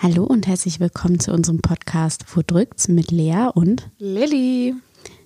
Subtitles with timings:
[0.00, 4.76] Hallo und herzlich willkommen zu unserem Podcast Wo drückt's mit Lea und Lilly.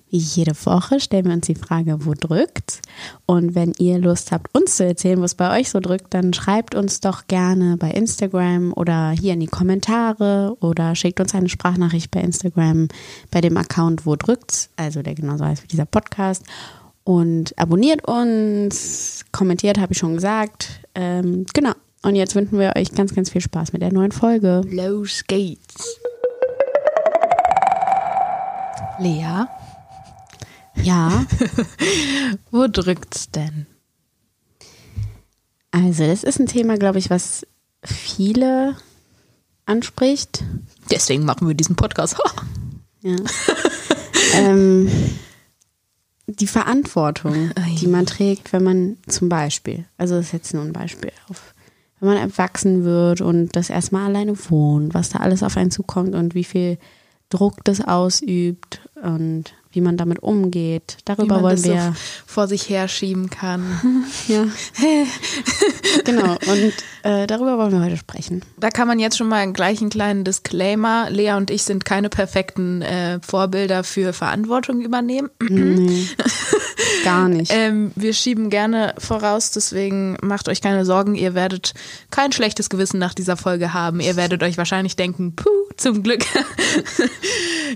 [0.09, 2.81] Wie jede Woche stellen wir uns die Frage, wo drückt's?
[3.27, 6.73] Und wenn ihr Lust habt, uns zu erzählen, was bei euch so drückt, dann schreibt
[6.73, 12.09] uns doch gerne bei Instagram oder hier in die Kommentare oder schickt uns eine Sprachnachricht
[12.09, 12.87] bei Instagram
[13.29, 16.45] bei dem Account Wo drückt's, also der genauso heißt wie dieser Podcast.
[17.03, 20.81] Und abonniert uns, kommentiert, habe ich schon gesagt.
[20.95, 21.73] Ähm, genau.
[22.03, 24.61] Und jetzt wünschen wir euch ganz, ganz viel Spaß mit der neuen Folge.
[24.69, 25.97] Los geht's.
[28.99, 29.45] Lea,
[30.75, 31.25] Ja,
[32.51, 33.65] wo drückt's denn?
[35.71, 37.47] also das ist ein Thema, glaube ich, was
[37.83, 38.75] viele
[39.65, 40.43] anspricht.
[40.91, 42.17] Deswegen machen wir diesen Podcast.
[43.05, 43.17] Ja.
[44.37, 44.89] ähm,
[46.27, 50.71] die Verantwortung, die man trägt, wenn man zum Beispiel, also das ist jetzt nur ein
[50.71, 51.52] Beispiel, auf,
[52.03, 56.15] wenn man erwachsen wird und das erstmal alleine wohnt, was da alles auf einen zukommt
[56.15, 56.77] und wie viel
[57.29, 60.97] Druck das ausübt und wie man damit umgeht.
[61.05, 61.81] Darüber man wollen das wir.
[61.81, 61.93] so
[62.25, 64.05] vor sich herschieben kann.
[64.27, 64.45] ja.
[66.05, 68.43] genau, und äh, darüber wollen wir heute sprechen.
[68.57, 71.09] Da kann man jetzt schon mal gleich einen kleinen Disclaimer.
[71.09, 75.29] Lea und ich sind keine perfekten äh, Vorbilder für Verantwortung übernehmen.
[75.41, 76.07] Nee,
[77.03, 77.51] gar nicht.
[77.53, 81.15] Ähm, wir schieben gerne voraus, deswegen macht euch keine Sorgen.
[81.15, 81.73] Ihr werdet
[82.11, 83.99] kein schlechtes Gewissen nach dieser Folge haben.
[83.99, 86.23] Ihr werdet euch wahrscheinlich denken, puh, zum Glück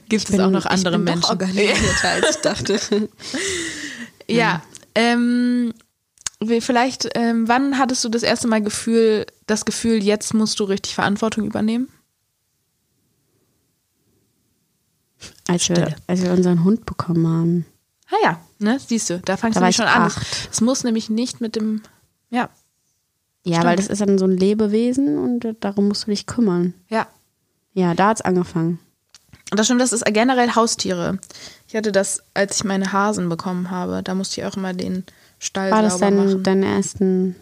[0.09, 1.39] gibt es auch noch andere ich bin Menschen.
[1.88, 3.09] Organisierter, als ich dachte.
[4.30, 4.61] Ja,
[4.93, 5.73] ähm,
[6.59, 10.95] vielleicht, ähm, wann hattest du das erste Mal Gefühl, das Gefühl, jetzt musst du richtig
[10.95, 11.88] Verantwortung übernehmen?
[15.47, 17.65] Als wir, als wir unseren Hund bekommen haben.
[18.11, 20.11] Ah ja, ne, siehst du, da fangst Da du schon an.
[20.52, 21.81] Es muss nämlich nicht mit dem,
[22.30, 22.49] ja,
[23.45, 23.63] Ja, Stimmt.
[23.65, 26.73] weil das ist dann so ein Lebewesen und darum musst du dich kümmern.
[26.89, 27.08] ja.
[27.73, 28.80] Ja, da hat's angefangen.
[29.52, 31.19] Und das stimmt, das ist generell Haustiere.
[31.67, 35.03] Ich hatte das, als ich meine Hasen bekommen habe, da musste ich auch immer den
[35.39, 36.43] Stall War das sauber dein, machen.
[36.43, 37.36] deine ersten,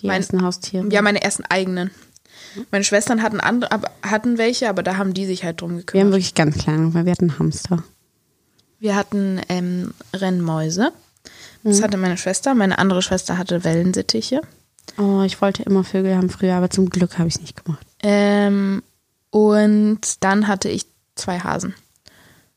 [0.00, 0.86] die Mein- ersten Haustiere?
[0.90, 1.90] Ja, meine ersten eigenen.
[2.70, 3.68] Meine Schwestern hatten andere,
[4.02, 6.12] hatten welche, aber da haben die sich halt drum wir haben gekümmert.
[6.12, 7.82] wirklich ganz kleine, weil wir hatten Hamster.
[8.78, 10.92] Wir hatten ähm, Rennmäuse.
[11.64, 11.68] Mhm.
[11.68, 12.54] Das hatte meine Schwester.
[12.54, 14.40] Meine andere Schwester hatte Wellensittiche.
[14.96, 17.84] Oh, ich wollte immer Vögel haben früher, aber zum Glück habe ich es nicht gemacht.
[18.02, 18.82] Ähm,
[19.30, 21.74] und dann hatte ich zwei Hasen.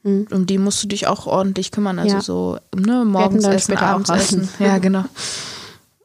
[0.04, 0.28] Mhm.
[0.32, 2.00] Um die musst du dich auch ordentlich kümmern.
[2.00, 2.22] Also Ja.
[2.22, 4.50] so ne, morgens essen, abends essen.
[4.60, 5.06] Ja, genau.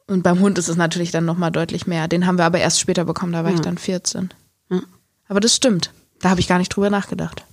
[0.07, 2.07] Und beim Hund ist es natürlich dann nochmal deutlich mehr.
[2.07, 3.63] Den haben wir aber erst später bekommen, da war ich Ja.
[3.63, 4.29] dann 14.
[4.69, 4.81] Ja.
[5.27, 5.91] Aber das stimmt.
[6.21, 7.43] Da habe ich gar nicht drüber nachgedacht.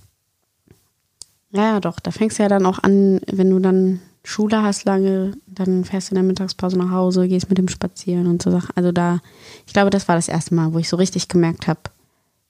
[1.51, 1.99] Ja, ja, doch.
[1.99, 6.09] Da fängst du ja dann auch an, wenn du dann Schule hast lange, dann fährst
[6.09, 8.71] du in der Mittagspause nach Hause, gehst mit dem spazieren und so Sachen.
[8.75, 9.19] Also da,
[9.67, 11.81] ich glaube, das war das erste Mal, wo ich so richtig gemerkt habe,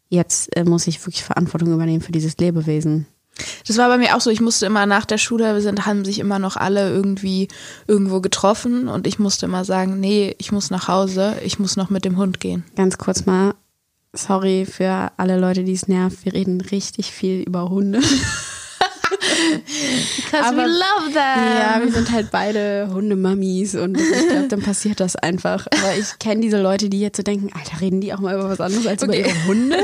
[0.10, 3.08] jetzt äh, muss ich wirklich Verantwortung übernehmen für dieses Lebewesen.
[3.68, 4.30] Das war bei mir auch so.
[4.30, 7.48] Ich musste immer nach der Schule, wir sind, haben sich immer noch alle irgendwie
[7.88, 11.90] irgendwo getroffen und ich musste immer sagen, nee, ich muss nach Hause, ich muss noch
[11.90, 12.64] mit dem Hund gehen.
[12.76, 13.54] Ganz kurz mal,
[14.14, 16.24] sorry für alle Leute, die es nervt.
[16.24, 18.02] Wir reden richtig viel über Hunde.
[19.10, 21.60] Because we love them.
[21.60, 25.68] Ja, wir sind halt beide Hundemammis und ich glaube, dann passiert das einfach.
[25.68, 28.50] Aber ich kenne diese Leute, die jetzt so denken, Alter, reden die auch mal über
[28.50, 29.20] was anderes als Okay.
[29.22, 29.78] über ihre Hunde?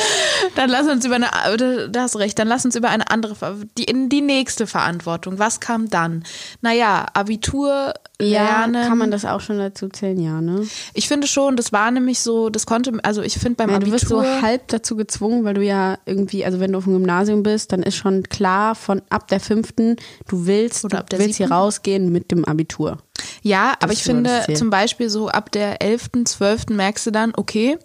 [0.54, 3.10] Dann lass uns über eine, da- da hast du recht, dann lass uns über eine
[3.10, 3.34] andere,
[3.76, 5.38] die, in die nächste Verantwortung.
[5.38, 6.24] Was kam dann?
[6.60, 8.88] Naja, Abitur, Ja, Lernen.
[8.88, 10.66] kann man das auch schon dazu zählen, ja, ne?
[10.92, 13.92] Ich finde schon, das war nämlich so, das konnte, also ich finde beim Ja, du
[13.92, 14.42] wirst so Abitur.
[14.42, 17.84] halb dazu gezwungen, weil du ja irgendwie, also wenn du auf dem Gymnasium bist, dann
[17.84, 19.94] ist schon klar von ab der fünften,
[20.26, 22.98] du willst, Oder ab der du willst hier rausgehen mit dem Abitur.
[23.42, 26.66] Ja, aber ist ich finde das zum Beispiel so ab der 11., 12.
[26.70, 27.78] merkst du dann, okay,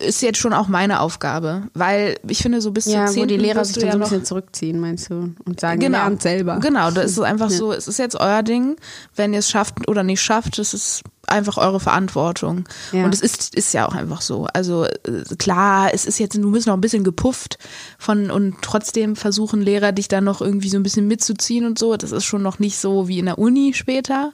[0.00, 1.64] ist jetzt schon auch meine Aufgabe.
[1.74, 3.28] Weil ich finde, so bis Ja, wo 10.
[3.28, 5.34] die Lehrer sich dann so ja ein noch bisschen zurückziehen, meinst du?
[5.44, 5.98] Und sagen, genau.
[5.98, 6.58] lernt selber.
[6.60, 8.76] Genau, da ist einfach so, es ist jetzt euer Ding.
[9.14, 12.64] Wenn ihr es schafft oder nicht schafft, das ist einfach eure Verantwortung.
[12.92, 13.04] Ja.
[13.04, 14.46] Und es ist, ist ja auch einfach so.
[14.52, 17.58] Also äh, klar, es ist jetzt, du bist noch ein bisschen gepufft
[17.98, 21.96] von und trotzdem versuchen Lehrer dich dann noch irgendwie so ein bisschen mitzuziehen und so.
[21.96, 24.32] Das ist schon noch nicht so wie in der Uni später.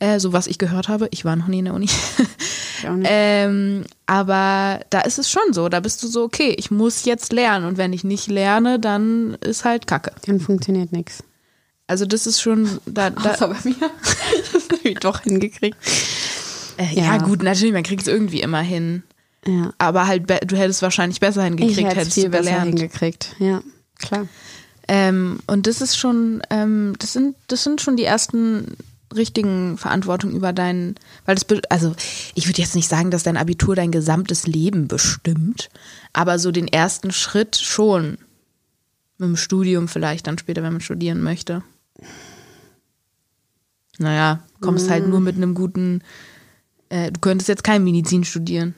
[0.00, 1.08] Äh, so was ich gehört habe.
[1.10, 1.86] Ich war noch nie in der Uni.
[1.86, 2.86] Ich.
[3.04, 5.68] Ähm, aber da ist es schon so.
[5.68, 7.66] Da bist du so, okay, ich muss jetzt lernen.
[7.66, 10.12] Und wenn ich nicht lerne, dann ist halt Kacke.
[10.26, 11.24] Dann funktioniert nichts.
[11.88, 13.74] Also das ist schon, da, da, bei mir.
[14.52, 15.76] das habe ich doch hingekriegt.
[16.76, 17.04] äh, ja.
[17.04, 17.18] Ja.
[17.18, 19.02] gut, natürlich, man kriegt es irgendwie immer hin.
[19.46, 19.72] Ja.
[19.78, 22.78] Aber halt, du hättest wahrscheinlich besser Ich hingekriegt, es hättest viel du besser gelernt.
[22.78, 23.34] hingekriegt.
[23.38, 23.62] Ja,
[23.98, 24.28] klar.
[24.86, 28.76] Ähm, und das ist schon, ähm, das sind, das sind schon die ersten
[29.14, 30.94] richtigen Verantwortung über deinen,
[31.24, 31.94] weil das, also
[32.34, 35.70] ich würde jetzt nicht sagen, dass dein Abitur dein gesamtes Leben bestimmt,
[36.12, 38.18] aber so den ersten Schritt schon.
[39.20, 41.64] Mit dem Studium vielleicht dann später, wenn man studieren möchte.
[43.98, 46.02] Naja, kommst halt nur mit einem guten,
[46.88, 48.76] äh, du könntest jetzt kein Medizin studieren.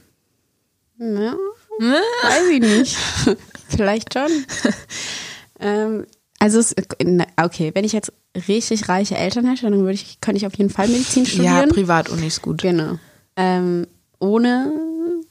[0.99, 1.37] Ja,
[1.79, 2.97] weiß ich nicht.
[3.69, 4.31] Vielleicht schon.
[5.61, 6.07] ähm,
[6.41, 6.75] also, es,
[7.41, 8.13] okay, wenn ich jetzt
[8.49, 11.69] richtig reiche Eltern hätte, dann würde ich, könnte ich auf jeden Fall Medizin Ja, studieren.
[11.69, 12.63] Privatuni ist gut.
[12.63, 12.99] genau.
[13.37, 13.87] Ähm,
[14.19, 14.73] ohne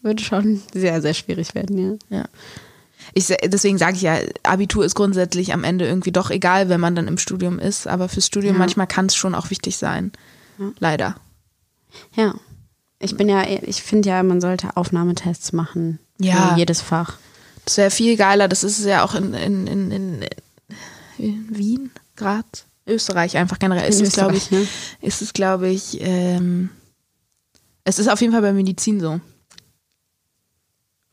[0.01, 2.17] würde schon sehr, sehr schwierig werden, ja.
[2.19, 2.25] Ja.
[3.15, 6.95] Ich, deswegen sage ich ja, Abitur ist grundsätzlich am Ende irgendwie doch egal, wenn man
[6.95, 8.59] dann im Studium ist, aber fürs Studium Ja.
[8.59, 10.11] manchmal kann es schon auch wichtig sein.
[10.79, 11.15] Leider.
[12.15, 12.35] Ja.
[12.99, 15.97] Ich bin ja, ich finde ja, man sollte Aufnahmetests machen.
[16.19, 16.49] Ja.
[16.53, 17.17] Für jedes Fach.
[17.65, 18.47] Das wäre viel geiler.
[18.47, 20.25] Das ist es ja auch in, in, in, in
[21.19, 23.87] Wien, Graz, Österreich einfach generell.
[23.89, 24.69] Ist es, glaube ich, Österreich,
[25.01, 26.69] ist es, glaube ich, ähm,
[27.83, 29.19] es ist auf jeden Fall bei Medizin so.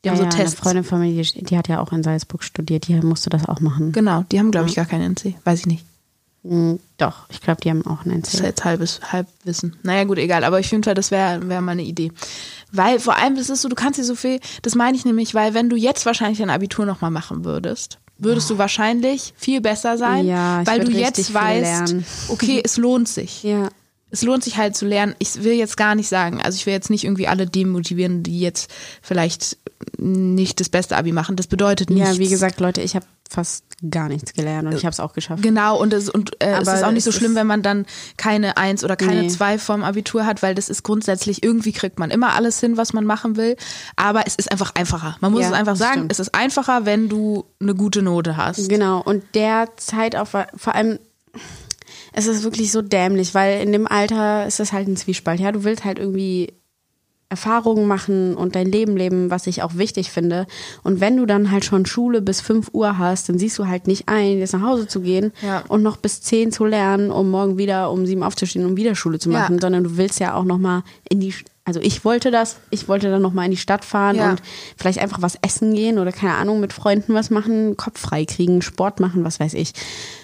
[0.03, 0.55] Die Ja, haben so ja, Tests.
[0.55, 3.47] Eine Freundin von mir, die, die hat ja auch in Salzburg studiert, die musste das
[3.47, 3.91] auch machen.
[3.91, 5.35] Genau, die haben, glaube ich, gar keinen NC.
[5.43, 5.85] Weiß ich nicht.
[6.43, 8.45] Mm, Doch, ich glaube, die haben auch einen Das ist NC.
[8.47, 9.75] jetzt halbes Halbwissen.
[9.83, 10.43] Naja, gut, egal.
[10.43, 12.11] Aber ich finde, das wäre wär mal eine Idee.
[12.71, 15.33] Weil vor allem, das ist so, du kannst dir so viel, das meine ich nämlich,
[15.33, 19.97] weil wenn du jetzt wahrscheinlich dein Abitur nochmal machen würdest, würdest du wahrscheinlich viel besser
[19.97, 21.95] sein, Ja, weil du jetzt weißt,
[22.29, 23.43] okay, es lohnt sich.
[23.43, 23.69] Ja.
[24.09, 25.15] Es lohnt sich halt zu lernen.
[25.19, 28.39] Ich will jetzt gar nicht sagen, also ich will jetzt nicht irgendwie alle demotivieren, die
[28.39, 28.71] jetzt
[29.01, 29.57] vielleicht
[29.97, 31.35] nicht das beste Abi machen.
[31.35, 32.13] Das bedeutet nichts.
[32.13, 35.13] Ja, wie gesagt, Leute, ich habe fast gar nichts gelernt und ich habe es auch
[35.13, 35.43] geschafft.
[35.43, 37.85] Genau, und, es, und äh, es ist auch nicht so schlimm, wenn man dann
[38.17, 39.27] keine Eins oder keine Nee.
[39.29, 42.93] Zwei vom Abitur hat, weil das ist grundsätzlich, irgendwie kriegt man immer alles hin, was
[42.93, 43.55] man machen will,
[43.95, 45.17] aber es ist einfach einfacher.
[45.21, 46.11] Man muss Ja, es einfach das sagen, stimmt.
[46.11, 48.67] es ist einfacher, wenn du eine gute Note hast.
[48.67, 50.97] Genau, und der Zeitaufwand, vor allem,
[52.13, 55.39] es ist wirklich so dämlich, weil in dem Alter ist es halt ein Zwiespalt.
[55.39, 56.53] Ja, du willst halt irgendwie
[57.29, 60.47] Erfahrungen machen und dein Leben leben, was ich auch wichtig finde.
[60.83, 63.85] Und wenn du dann halt schon Schule bis 5 Uhr hast, dann siehst du halt
[63.87, 65.63] nicht ein, jetzt nach Hause zu gehen Ja.
[65.67, 69.19] und noch bis 10 zu lernen, um morgen wieder um 7 aufzustehen, um wieder Schule
[69.19, 69.61] zu machen, Ja.
[69.61, 71.33] sondern du willst ja auch nochmal in die,
[71.65, 74.29] also ich wollte das, ich wollte dann nochmal in die Stadt fahren Ja.
[74.31, 74.41] und
[74.77, 78.61] vielleicht einfach was essen gehen oder keine Ahnung, mit Freunden was machen, Kopf frei kriegen,
[78.61, 79.73] Sport machen, was weiß ich.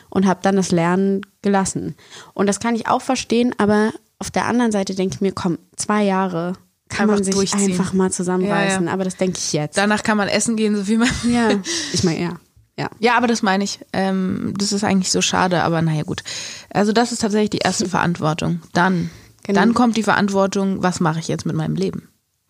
[0.09, 1.95] Und habe dann das Lernen gelassen.
[2.33, 5.57] Und das kann ich auch verstehen, aber auf der anderen Seite denke ich mir, komm,
[5.75, 6.53] zwei Jahre
[6.93, 8.83] kann man sich einfach mal zusammenreißen.
[8.83, 8.93] Ja, ja.
[8.93, 9.77] Aber das denke ich jetzt.
[9.77, 11.09] Danach kann man essen gehen, so viel man.
[11.29, 11.49] ja,
[11.93, 12.39] ich meine, ja.
[12.77, 12.89] Ja.
[12.99, 13.79] Ja, aber das meine ich.
[13.93, 16.23] Ähm, das ist eigentlich so schade, aber naja, gut.
[16.71, 18.61] Also, das ist tatsächlich die erste Verantwortung.
[18.73, 19.09] Dann,
[19.45, 19.59] Genau.
[19.59, 22.07] dann kommt die Verantwortung, was mache ich jetzt mit meinem Leben?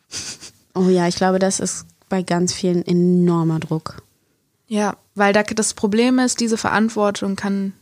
[0.75, 4.01] Oh ja, ich glaube, das ist bei ganz vielen enormer Druck.
[4.65, 7.73] Ja, weil da, das Problem ist, diese Verantwortung kann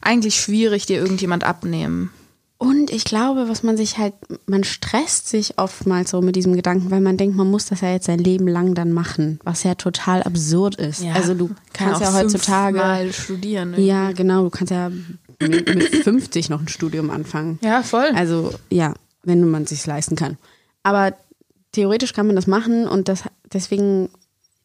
[0.00, 2.10] eigentlich schwierig dir irgendjemand abnehmen.
[2.62, 4.14] Und ich glaube, was man sich halt,
[4.46, 7.90] man stresst sich oftmals so mit diesem Gedanken, weil man denkt, man muss das ja
[7.90, 11.02] jetzt sein Leben lang dann machen, was ja total absurd ist.
[11.12, 13.74] also du kannst ja heutzutage, Mal studieren.
[13.82, 14.92] ja genau, du kannst ja
[15.40, 17.58] mit, mit 50 noch ein Studium anfangen.
[17.64, 18.12] Ja, voll.
[18.14, 18.94] Also ja,
[19.24, 20.38] wenn man sich leisten kann.
[20.84, 21.14] Aber
[21.72, 24.08] theoretisch kann man das machen und das deswegen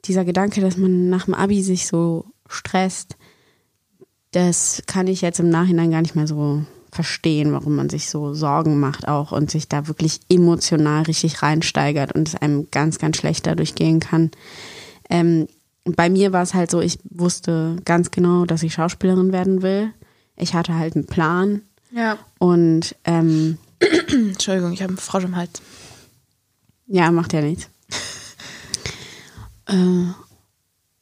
[0.05, 3.17] dieser Gedanke, dass man nach dem Abi sich so stresst,
[4.33, 6.61] das kann ich jetzt im Nachhinein gar nicht mehr so
[6.97, 12.11] verstehen, warum man sich so Sorgen macht auch und sich da wirklich emotional richtig reinsteigert
[12.13, 14.31] und es einem ganz, ganz schlecht dadurch gehen kann.
[15.11, 15.47] Ähm,
[15.85, 19.93] bei mir war es halt so, ich wusste ganz genau, dass ich Schauspielerin werden will.
[20.35, 21.61] Ich hatte halt einen Plan
[21.91, 22.17] ja.
[22.39, 23.59] und ähm,
[24.09, 25.61] Entschuldigung, ich habe einen Frosch im Hals.
[26.87, 27.69] ja, macht ja nichts.
[29.67, 29.75] äh,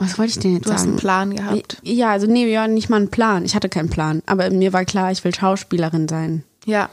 [0.06, 0.92] was wollte ich denn jetzt Du hast sagen?
[0.92, 1.78] einen Plan gehabt.
[1.84, 3.44] Ja, also nee, ja, nicht mal einen Plan.
[3.46, 4.22] Ich hatte keinen Plan.
[4.26, 6.44] Aber mir war klar, ich will Schauspielerin sein.
[6.66, 6.90] Ja.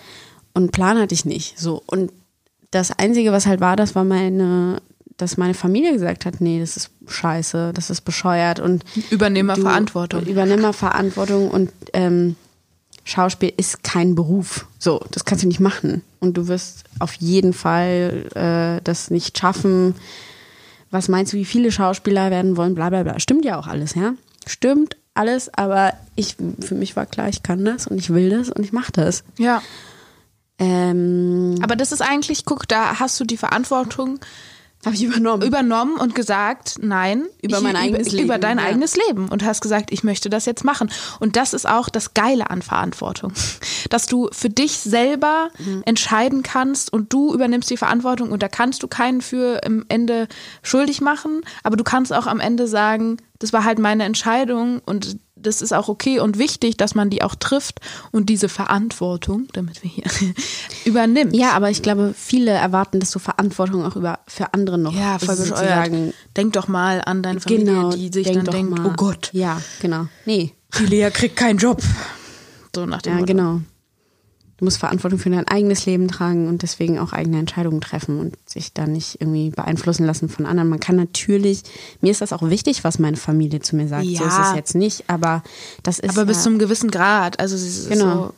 [0.55, 1.59] Und einen Plan hatte ich nicht.
[1.59, 1.83] So.
[1.87, 2.11] Und
[2.71, 4.81] das Einzige, was halt war, das war meine,
[5.17, 9.55] dass meine Familie gesagt hat, nee, das ist scheiße, das ist bescheuert und Übernehmen wir
[9.57, 10.23] du- Verantwortung.
[10.25, 12.37] Übernimm mal Verantwortung und ähm,
[13.05, 14.67] Schauspiel ist kein Beruf.
[14.79, 16.03] So, das kannst du nicht machen.
[16.21, 19.95] Und du wirst auf jeden Fall äh, das nicht schaffen.
[20.93, 22.77] Was meinst du, wie viele Schauspieler werden wollen?
[22.77, 23.19] Bla bla bla.
[23.19, 24.13] Stimmt ja auch alles, ja?
[24.47, 28.51] Stimmt alles, aber ich, für mich war klar, ich kann das und ich will das
[28.51, 29.25] und ich mache das.
[29.39, 29.63] Ja.
[30.59, 34.21] Ähm, Aber das ist eigentlich, guck, da hast du die Verantwortung
[34.85, 35.43] Habe ich übernommen.
[35.43, 38.65] übernommen und gesagt, nein, Über mein eigenes über, Leben, über dein ja.
[38.65, 40.91] eigenes Leben und hast gesagt, ich möchte das jetzt machen.
[41.21, 43.33] Und das ist auch das Geile an Verantwortung,
[43.91, 45.83] dass du für dich selber Mhm.
[45.87, 50.27] entscheiden kannst und du übernimmst die Verantwortung und da kannst du keinen für im Ende
[50.63, 55.17] schuldig machen, aber du kannst auch am Ende sagen, das war halt meine Entscheidung und
[55.43, 57.81] das ist auch okay und wichtig, dass man die auch trifft
[58.11, 60.05] und diese Verantwortung, damit wir hier
[60.85, 61.35] übernimmt.
[61.37, 65.19] Ja, aber ich glaube, viele erwarten, dass du Verantwortung auch über für andere noch Ja,
[65.19, 65.91] voll bescheuert.
[66.37, 68.87] Denk doch mal an deine Familie, Genau, die sich denk dann denkt, mal.
[68.87, 70.07] oh Gott, Ja, genau.
[70.25, 71.83] Nee, die Lea kriegt keinen Job.
[72.75, 73.27] So nach dem ja, Motto.
[73.33, 73.61] genau.
[74.63, 78.37] Du musst Verantwortung für dein eigenes Leben tragen und deswegen auch eigene Entscheidungen treffen und
[78.49, 80.69] sich da nicht irgendwie beeinflussen lassen von anderen.
[80.69, 81.65] Man kann natürlich,
[82.01, 84.05] mir ist das auch wichtig, was meine Familie zu mir sagt.
[84.07, 84.29] So Ja.
[84.29, 85.43] ist es jetzt nicht, aber
[85.83, 87.41] das ist Aber bis ja, zum gewissen Grad.
[87.41, 88.27] Also es ist Genau.
[88.29, 88.35] so,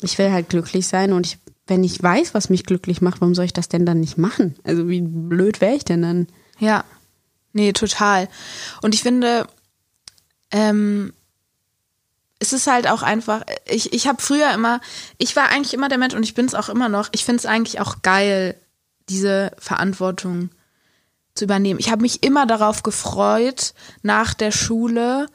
[0.00, 3.34] ich will halt glücklich sein und ich, wenn ich weiß, was mich glücklich macht, warum
[3.34, 4.54] soll ich das denn dann nicht machen?
[4.64, 6.26] Also wie blöd wäre ich denn dann?
[6.58, 6.84] Ja,
[7.52, 8.30] nee, total.
[8.80, 9.46] Und ich finde,
[10.52, 11.12] ähm,
[12.38, 14.80] es ist halt auch einfach, ich, ich habe früher immer,
[15.18, 17.40] ich war eigentlich immer der Mensch und ich bin es auch immer noch, ich finde
[17.40, 18.56] es eigentlich auch geil,
[19.08, 20.50] diese Verantwortung
[21.34, 21.80] zu übernehmen.
[21.80, 25.26] Ich habe mich immer darauf gefreut, nach der Schule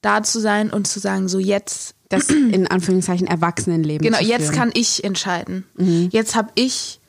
[0.00, 4.04] da zu sein und zu sagen, so jetzt Das in Anführungszeichen Erwachsenenleben.
[4.04, 5.64] Genau, jetzt kann ich entscheiden.
[6.10, 7.00] Jetzt habe ich,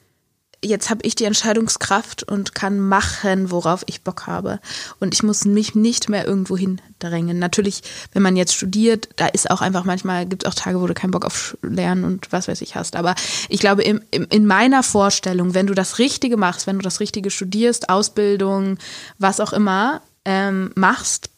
[0.64, 4.60] jetzt habe ich die Entscheidungskraft und kann machen, worauf ich Bock habe.
[5.00, 7.40] Und ich muss mich nicht mehr irgendwo hindrängen.
[7.40, 10.94] Natürlich, wenn man jetzt studiert, da ist auch einfach manchmal, gibt auch Tage, wo du
[10.94, 12.96] keinen Bock auf Lernen und was weiß ich hast.
[12.96, 13.16] Aber
[13.50, 17.00] ich glaube, im, im, in meiner Vorstellung, wenn du das Richtige machst, wenn du das
[17.00, 18.78] Richtige studierst, Ausbildung,
[19.18, 21.30] was auch immer, ähm, machst,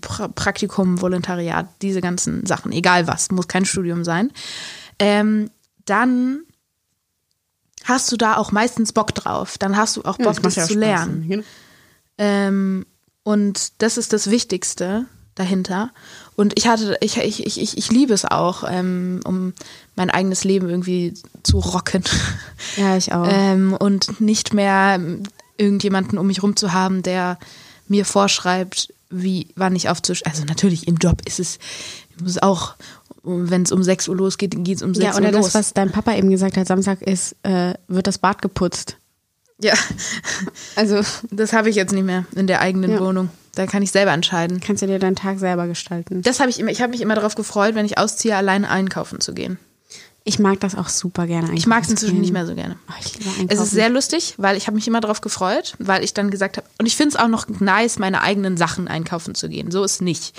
[0.00, 4.30] pra Praktikum, Volontariat, diese ganzen Sachen, egal was, muss kein Studium sein,
[4.98, 5.50] ähm,
[5.84, 6.44] dann
[7.84, 9.58] hast du da auch meistens Bock drauf.
[9.58, 10.80] Dann hast du auch Ja, Bock, macht das ja zu Spaß.
[10.80, 11.28] lernen.
[11.28, 11.44] Genau.
[12.18, 12.86] Ähm,
[13.24, 15.90] und das ist das Wichtigste dahinter.
[16.36, 19.54] Und ich hatte, ich, ich, ich, ich, ich liebe es auch, ähm, um
[19.96, 22.04] mein eigenes Leben irgendwie zu rocken.
[22.76, 23.26] Ja, ich auch.
[23.28, 25.00] ähm, und nicht mehr
[25.58, 27.38] irgendjemanden um mich rum zu haben, der
[27.88, 30.30] mir vorschreibt, wie, wann ich aufzustehen.
[30.32, 31.58] Also natürlich im Job ist es,
[32.16, 32.74] ich muss auch,
[33.22, 35.46] wenn es um 6 Uhr losgeht, geht es um 6 ja, Uhr oder los.
[35.46, 38.96] das, was dein Papa eben gesagt hat, Samstag ist, äh, wird das Bad geputzt.
[39.60, 39.74] ja,
[40.76, 41.00] Also
[41.30, 43.00] das habe ich jetzt nicht mehr in der eigenen Ja.
[43.00, 43.30] Wohnung.
[43.54, 44.60] Da kann ich selber entscheiden.
[44.60, 46.22] kannst du dir deinen Tag selber gestalten.
[46.22, 49.20] Das habe ich immer, ich habe mich immer darauf gefreut, wenn ich ausziehe, alleine einkaufen
[49.20, 49.58] zu gehen.
[50.24, 51.52] Ich mag das auch super gerne.
[51.54, 52.76] Ich mag es inzwischen nicht mehr so gerne.
[52.88, 53.48] Oh, ich liebe einkaufen.
[53.50, 56.56] Es ist sehr lustig, weil ich habe mich immer darauf gefreut, weil ich dann gesagt
[56.56, 59.70] habe, und ich finde es auch noch nice, meine eigenen Sachen einkaufen zu gehen.
[59.70, 60.32] So ist nicht.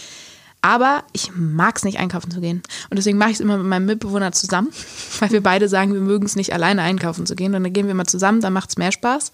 [0.66, 2.64] Aber ich mag es nicht, einkaufen zu gehen.
[2.90, 4.70] Und deswegen mache ich es immer mit meinem Mitbewohner zusammen,
[5.20, 7.54] weil wir beide sagen, wir mögen es nicht, alleine einkaufen zu gehen.
[7.54, 9.34] Und dann gehen wir mal zusammen, dann macht es mehr Spaß.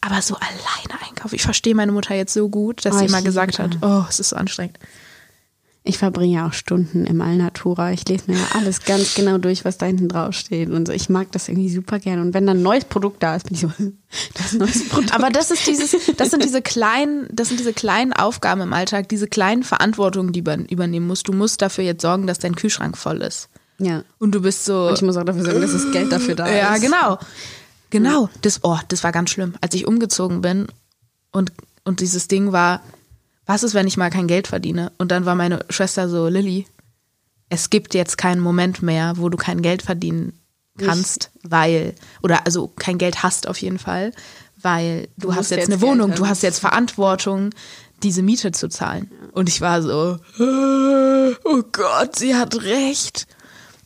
[0.00, 1.34] Aber so alleine einkaufen.
[1.34, 4.04] Ich verstehe meine Mutter jetzt so gut, dass Oh, sie immer liebe gesagt hat, oh,
[4.08, 4.78] es ist so anstrengend.
[5.86, 7.92] Ich verbringe ja auch Stunden im Alnatura.
[7.92, 10.94] Ich lese mir ja alles ganz genau durch, was da hinten drauf steht und so.
[10.94, 12.22] Ich mag das irgendwie super gerne.
[12.22, 13.70] Und wenn dann ein neues Produkt da ist, bin ich so,
[14.34, 15.14] das ist ein neues Produkt.
[15.14, 19.10] Aber das ist dieses, das sind diese kleinen, das sind diese kleinen Aufgaben im Alltag,
[19.10, 21.22] diese kleinen Verantwortungen, die man übernehmen muss.
[21.22, 23.50] Du musst dafür jetzt sorgen, dass dein Kühlschrank voll ist.
[23.78, 24.04] ja.
[24.18, 24.88] Und du bist so.
[24.88, 26.80] Und ich muss auch dafür sorgen, dass das Geld dafür da ja, ist.
[26.80, 27.18] genau.
[27.90, 28.30] Genau.
[28.40, 29.52] Das, oh, das war ganz schlimm.
[29.60, 30.66] Als ich umgezogen bin
[31.30, 31.52] und,
[31.84, 32.80] und dieses Ding war,
[33.46, 34.92] was ist, wenn ich mal kein Geld verdiene?
[34.98, 36.66] Und dann war meine Schwester so, Lilly,
[37.48, 40.38] es gibt jetzt keinen Moment mehr, wo du kein Geld verdienen
[40.78, 44.12] kannst, weil, oder also kein Geld hast auf jeden Fall,
[44.60, 46.18] weil du, hast musst jetzt jetzt eine Geld Wohnung, haben.
[46.18, 47.50] du hast jetzt Verantwortung,
[48.02, 49.10] diese Miete zu zahlen.
[49.32, 53.26] Und ich war so, äh, oh Gott, sie hat recht.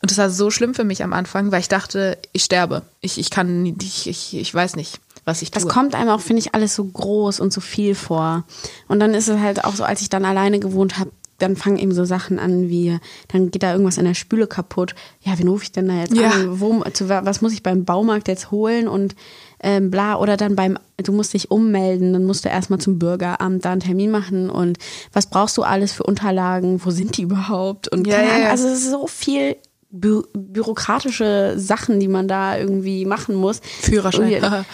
[0.00, 2.82] Und das war so schlimm für mich am Anfang, weil ich dachte, ich sterbe.
[3.00, 5.62] Ich, ich kann nicht, ich, ich, ich weiß nicht, was ich tue.
[5.62, 8.42] Das kommt einem auch, finde ich, alles so groß und so viel vor.
[8.88, 11.78] Und dann ist es halt auch so, als ich dann alleine gewohnt habe, dann fangen
[11.78, 14.97] eben so Sachen an wie, dann geht da irgendwas in der Spüle kaputt.
[15.20, 16.30] Ja, wen rufe ich denn da jetzt Ja.
[16.30, 16.58] an?
[16.61, 19.14] Wo, zu, was muss ich beim Baumarkt jetzt holen und
[19.62, 20.16] ähm, bla.
[20.18, 23.80] Oder dann beim, du musst dich ummelden, dann musst du erstmal zum Bürgeramt da einen
[23.80, 24.78] Termin machen und
[25.12, 26.80] was brauchst du alles für Unterlagen?
[26.85, 27.87] Wo sind die überhaupt?
[27.87, 28.50] Und Ja, keine ja, Ahnung, ja.
[28.50, 29.56] also es ist so viel
[29.90, 33.61] bü bürokratische Sachen, die man da irgendwie machen muss.
[33.80, 34.42] Führerschein.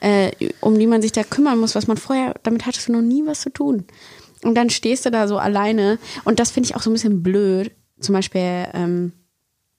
[0.00, 3.00] Äh, um die man sich da kümmern muss, was man vorher, damit hattest du noch
[3.02, 3.84] nie was zu tun.
[4.42, 7.22] Und dann stehst du da so alleine und das finde ich auch so ein bisschen
[7.22, 9.12] blöd, zum Beispiel, ähm,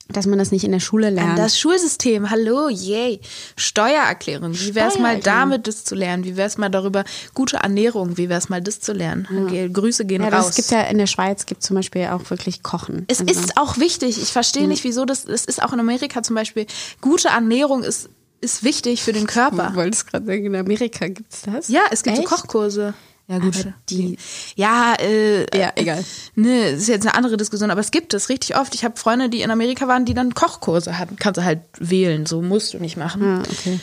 [0.09, 1.37] dass man das nicht in der Schule An lernt.
[1.37, 3.19] das Schulsystem, hallo, yay.
[3.57, 6.23] Steuererklärung, wie wäre es mal damit, das zu lernen?
[6.23, 9.27] Wie wäre es mal darüber, gute Ernährung, wie wäre es mal, das zu lernen?
[9.49, 10.47] Ge- Grüße gehen ja, raus.
[10.47, 13.05] das gibt ja in der Schweiz gibt zum Beispiel auch wirklich Kochen.
[13.09, 16.23] es Also- ist auch wichtig, ich verstehe nicht, wieso das, es ist auch in Amerika
[16.23, 16.65] zum Beispiel,
[17.01, 18.09] gute Ernährung ist,
[18.41, 19.69] ist wichtig für den Körper.
[19.71, 21.67] Du wolltest gerade sagen, in Amerika gibt's das?
[21.67, 22.27] Ja, es gibt Echt?
[22.27, 22.93] so Kochkurse.
[23.29, 23.57] Ja, gut.
[23.59, 24.17] Aber die-
[24.55, 26.03] ja, äh, Ja, egal.
[26.35, 28.73] Ne, ist jetzt eine andere Diskussion, aber es gibt es richtig oft.
[28.73, 31.17] Ich habe Freunde, die in Amerika waren, die dann Kochkurse hatten.
[31.17, 33.21] Kannst du halt wählen, so musst du nicht machen.
[33.23, 33.79] Ah, okay.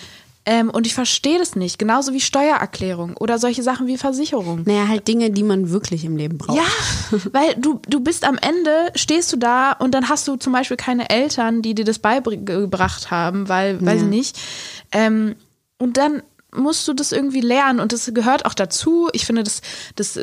[0.47, 1.79] Ähm, und ich verstehe das nicht.
[1.79, 4.63] Genauso wie Steuererklärung oder solche Sachen wie Versicherung.
[4.67, 6.59] Naja, halt Dinge, die man wirklich im Leben braucht.
[6.59, 10.53] Ja, weil du, du bist am Ende, stehst du da und dann hast du zum
[10.53, 14.05] Beispiel keine Eltern, die dir das beigebracht haben, weil, weiß Ja.
[14.05, 14.39] ich nicht.
[14.93, 15.35] Ähm,
[15.79, 16.23] und dann
[16.55, 19.09] musst du das irgendwie lernen und das gehört auch dazu.
[19.13, 19.61] Ich finde, das,
[19.97, 20.19] das,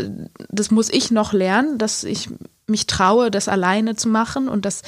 [0.50, 2.30] das muss ich noch lernen, dass ich
[2.68, 4.82] mich traue, das alleine zu machen und das,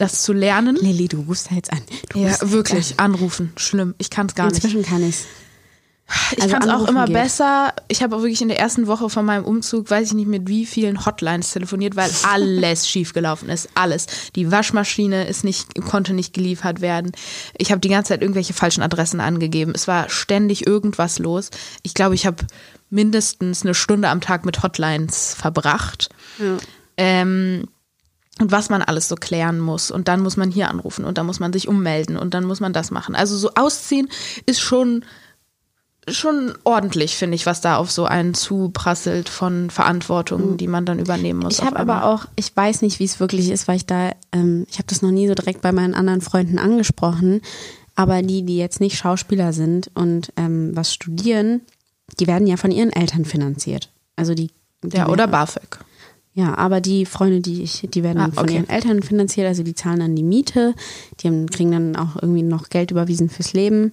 [0.00, 0.76] das zu lernen.
[0.76, 1.80] Lilly, du rufst da jetzt an.
[2.10, 3.52] Du Ja, wirklich, anrufen.
[3.56, 3.94] Schlimm.
[3.98, 4.52] Ich kann es gar An.
[4.52, 4.64] nicht.
[4.64, 5.26] Inzwischen kann ich's.
[6.32, 7.14] Ich Also kann es auch immer geht.
[7.14, 7.72] besser.
[7.86, 10.48] Ich habe auch wirklich in der ersten Woche von meinem Umzug, weiß ich nicht mit
[10.48, 13.68] wie vielen Hotlines telefoniert, weil alles schiefgelaufen ist.
[13.74, 14.06] Alles.
[14.34, 17.12] Die Waschmaschine ist nicht, konnte nicht geliefert werden.
[17.56, 19.70] Ich habe die ganze Zeit irgendwelche falschen Adressen angegeben.
[19.72, 21.50] Es war ständig irgendwas los.
[21.84, 22.44] Ich glaube, ich habe
[22.88, 26.08] mindestens eine Stunde am Tag mit Hotlines verbracht.
[26.96, 27.68] Ähm,
[28.40, 29.90] und was man alles so klären muss.
[29.90, 32.60] Und dann muss man hier anrufen und dann muss man sich ummelden und dann muss
[32.60, 33.14] man das machen.
[33.14, 34.08] Also so ausziehen
[34.46, 35.04] ist schon,
[36.08, 40.98] schon ordentlich, finde ich, was da auf so einen zuprasselt von Verantwortung, die man dann
[40.98, 41.58] übernehmen muss.
[41.58, 44.66] Ich habe aber auch, ich weiß nicht, wie es wirklich ist, weil ich da, ähm,
[44.70, 47.42] ich habe das noch nie so direkt bei meinen anderen Freunden angesprochen,
[47.94, 51.60] aber die, die jetzt nicht Schauspieler sind und ähm, was studieren,
[52.18, 53.90] die werden ja von ihren Eltern finanziert.
[54.16, 54.50] Also die,
[54.82, 55.80] die Ja, oder BAföG.
[56.40, 58.54] Ja, aber die Freunde, die ich, die werden Ah, von okay.
[58.54, 60.74] ihren Eltern finanziert, also die zahlen dann die Miete,
[61.20, 63.92] die haben, kriegen dann auch irgendwie noch Geld überwiesen fürs Leben.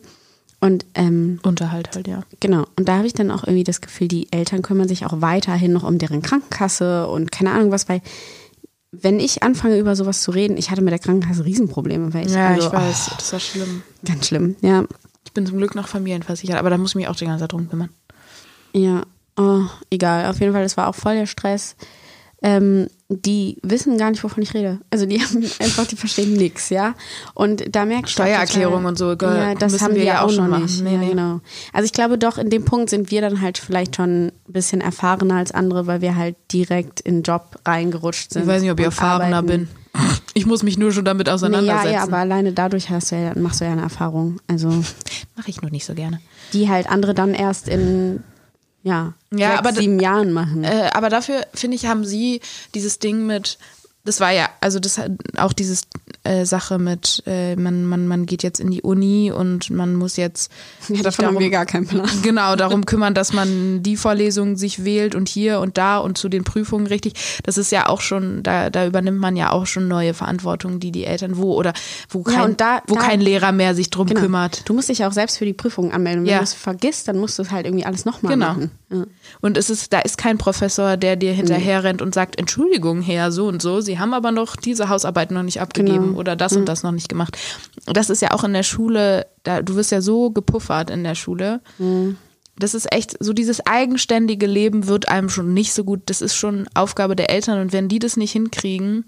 [0.62, 2.24] Und ähm, Unterhalt halt, ja.
[2.40, 5.22] genau, und da habe ich dann auch irgendwie das Gefühl, die Eltern kümmern sich auch
[5.22, 8.02] weiterhin noch um deren Krankenkasse und keine Ahnung was, weil
[8.92, 12.34] wenn ich anfange über sowas zu reden, ich hatte mit der Krankenkasse Riesenprobleme, weil ich,
[12.34, 13.84] Ja, also, ich weiß, das war schlimm.
[13.86, 14.86] Oh, ganz schlimm, ja.
[15.26, 17.52] Ich bin zum Glück noch familienversichert, aber da muss ich mich auch die ganze Zeit
[17.52, 17.90] drum kümmern.
[18.74, 19.04] Ja,
[19.36, 20.26] oh, egal.
[20.28, 21.76] Auf jeden Fall, das war auch voll der Stress.
[22.44, 24.80] Ähm, die wissen gar nicht, wovon ich rede.
[24.92, 26.94] Also die haben einfach, die verstehen nichts, ja.
[27.34, 30.14] Und da merkst du auch Steuererklärung total- und so, ge- Ja, das haben wir ja
[30.16, 30.64] ja auch schon noch machen.
[30.64, 30.84] nicht.
[30.84, 31.10] Nee, ja, nee.
[31.10, 31.40] genau.
[31.74, 34.82] Also ich glaube doch, in dem Punkt sind wir dann halt vielleicht schon ein bisschen
[34.82, 38.44] erfahrener als andere, weil wir halt direkt in den Job reingerutscht sind.
[38.44, 39.68] Ich weiß nicht, ob ich erfahrener arbeiten.
[39.94, 40.04] bin.
[40.36, 41.94] Ich muss mich nur schon damit Nee, ja, auseinandersetzen.
[41.94, 44.40] ja, aber alleine dadurch hast du ja, machst du ja eine Erfahrung.
[44.48, 46.20] Also Mache ich nur nicht so gerne.
[46.54, 48.22] die halt andere dann erst in
[48.88, 50.64] ja, Ja, sechs, aber sieben Jahren machen.
[50.64, 52.42] Äh, aber dafür, finde ich, haben sie
[52.74, 53.58] dieses Ding mit,
[54.06, 55.84] das war ja, also das hat auch dieses
[56.28, 60.18] äh, Sache mit, äh, man, man, man geht jetzt in die Uni und man muss
[60.18, 60.52] jetzt
[60.90, 62.08] ja, davon haben wir gar keinen Plan.
[62.22, 66.30] genau darum kümmern, dass man die Vorlesungen sich wählt und hier und da und zu
[66.30, 67.14] den Prüfungen richtig.
[67.44, 70.92] Das ist ja auch schon, da, da übernimmt man ja auch schon neue Verantwortungen, die
[70.92, 71.74] die Eltern wo oder
[72.10, 74.22] wo Ja, kein, und da- wo da- kein Lehrer mehr sich drum Genau.
[74.22, 74.62] kümmert.
[74.70, 76.24] Du musst dich auch selbst für die Prüfung anmelden.
[76.26, 76.38] Wenn Ja.
[76.40, 78.48] du es vergisst, dann musst du es halt irgendwie alles nochmal Genau.
[78.48, 78.72] machen.
[78.92, 79.06] Ja.
[79.42, 83.32] Und es ist, da ist kein Professor, der dir hinterher rennt und sagt, Entschuldigung, Herr,
[83.32, 86.17] so und so, Sie haben aber noch diese Hausarbeit noch nicht abgegeben Genau.
[86.18, 87.38] Oder das und das noch nicht gemacht.
[87.86, 91.16] Das ist ja auch in der Schule, da, du wirst ja so gepuffert in der
[91.16, 91.62] Schule.
[92.60, 96.02] Das ist echt, so dieses eigenständige Leben wird einem schon nicht so gut.
[96.08, 99.06] Das ist schon Aufgabe der Eltern und wenn die das nicht hinkriegen,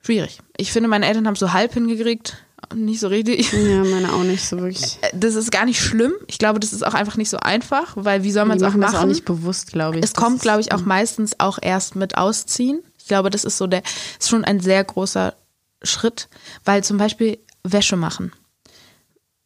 [0.00, 0.38] schwierig.
[0.56, 2.36] Ich finde, meine Eltern haben es so halb hingekriegt,
[2.74, 3.52] nicht so richtig.
[3.52, 4.98] ja, meine auch nicht so wirklich.
[5.12, 6.12] Das ist gar nicht schlimm.
[6.26, 8.68] Ich glaube, das ist auch einfach nicht so einfach, weil wie soll man es auch
[8.74, 10.04] machen das auch nicht bewusst, glaube ich.
[10.04, 12.82] Es kommt, glaube ich, auch meistens auch erst mit Ausziehen.
[12.98, 13.82] Ich glaube, das ist so der,
[14.18, 15.34] ist schon ein sehr großer
[15.82, 16.28] Schritt,
[16.64, 18.32] weil zum Beispiel Wäsche machen.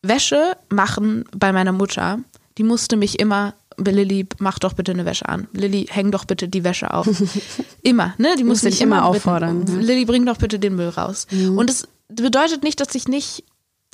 [0.03, 2.21] Wäsche machen bei meiner Mutter,
[2.59, 5.49] die musste mich immer, Lilly, mach doch bitte eine Wäsche an.
[5.53, 7.09] Lilly, häng doch bitte die Wäsche auf.
[7.83, 8.35] immer, ne?
[8.39, 9.67] Die musste dich mich immer auffordern?
[9.67, 11.27] Lilly, bring doch bitte den Müll raus.
[11.33, 13.45] Und es bedeutet nicht, dass ich nicht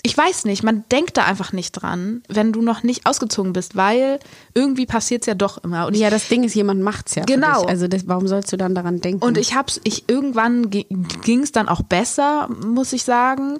[0.05, 3.77] ich weiß nicht, man denkt da einfach nicht dran, wenn du noch nicht ausgezogen bist,
[3.77, 4.19] weil
[4.53, 5.87] irgendwie passiert es ja doch immer.
[5.87, 7.25] Und Ja, das Ding ist, jemand macht's ja.
[7.25, 7.62] Genau.
[7.67, 9.25] Also das, warum sollst du dann daran denken?
[9.25, 13.59] Und ich hab's, ich irgendwann ging es dann auch besser, muss ich sagen.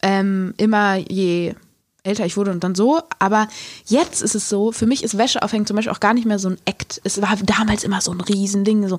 [0.00, 1.54] Ähm, immer je
[2.04, 3.00] älter ich wurde und dann so.
[3.18, 3.48] Aber
[3.86, 6.38] jetzt ist es so, für mich ist Wäsche aufhängen zum Beispiel auch gar nicht mehr
[6.38, 7.00] so ein Act.
[7.02, 8.98] Es war damals immer so ein Riesending, so,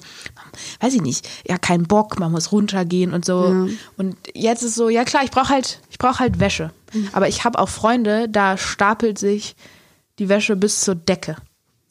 [0.82, 3.70] weiß ich nicht, ja, kein Bock, man muss runtergehen und so.
[3.98, 6.72] Und jetzt ist so, ja klar, ich brauche halt, ich brauche halt Wäsche.
[7.14, 9.56] Aber ich habe auch Freunde, da stapelt sich
[10.20, 11.38] die Wäsche bis zur Decke,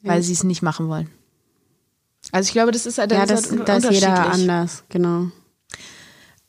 [0.01, 1.09] weil sie es nicht machen wollen.
[2.31, 4.49] Also ich glaube, das ist, das ja, ist das, halt da ist jeder unterschiedlich.
[4.49, 5.27] anders, genau.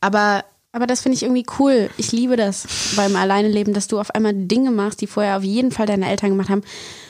[0.00, 0.44] Aber
[0.76, 1.88] Aber das finde ich irgendwie cool.
[1.96, 5.70] Ich liebe das beim Alleineleben, dass du auf einmal Dinge machst, die vorher auf jeden
[5.72, 6.60] Fall deine Eltern gemacht haben.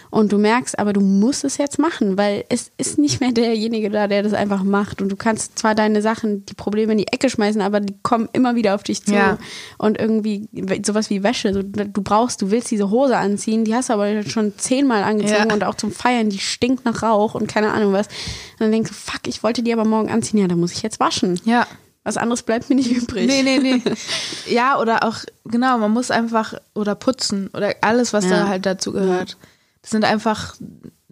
[0.09, 3.91] Und du merkst, aber du musst es jetzt machen, weil es ist nicht mehr derjenige
[3.91, 5.03] da, der das einfach macht.
[5.03, 8.29] Und du kannst zwar deine Sachen, die Probleme in die Ecke schmeißen, aber die kommen
[8.33, 9.13] immer wieder auf dich zu.
[9.13, 9.37] Ja.
[9.79, 10.49] Und irgendwie
[10.87, 11.53] sowas wie Wäsche.
[11.65, 15.55] Du brauchst, du willst diese Hose anziehen, die hast du aber schon zehnmal angezogen Ja.
[15.55, 18.07] und auch zum Feiern, die stinkt nach Rauch und keine Ahnung was.
[18.07, 20.83] Und dann denkst du, fuck, ich wollte die aber morgen anziehen, ja, da muss ich
[20.83, 21.41] jetzt waschen.
[21.45, 21.67] ja,
[22.07, 23.27] Was anderes bleibt mir nicht übrig.
[23.27, 23.83] Nee, nee, nee.
[24.49, 28.31] Ja, oder auch, genau, man muss einfach, oder putzen, oder alles, was Ja.
[28.31, 29.37] da halt dazu gehört.
[29.83, 30.55] Das sind einfach,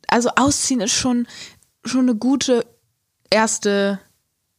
[0.07, 1.27] also ausziehen ist schon,
[1.85, 2.65] schon eine gute
[3.29, 3.99] erste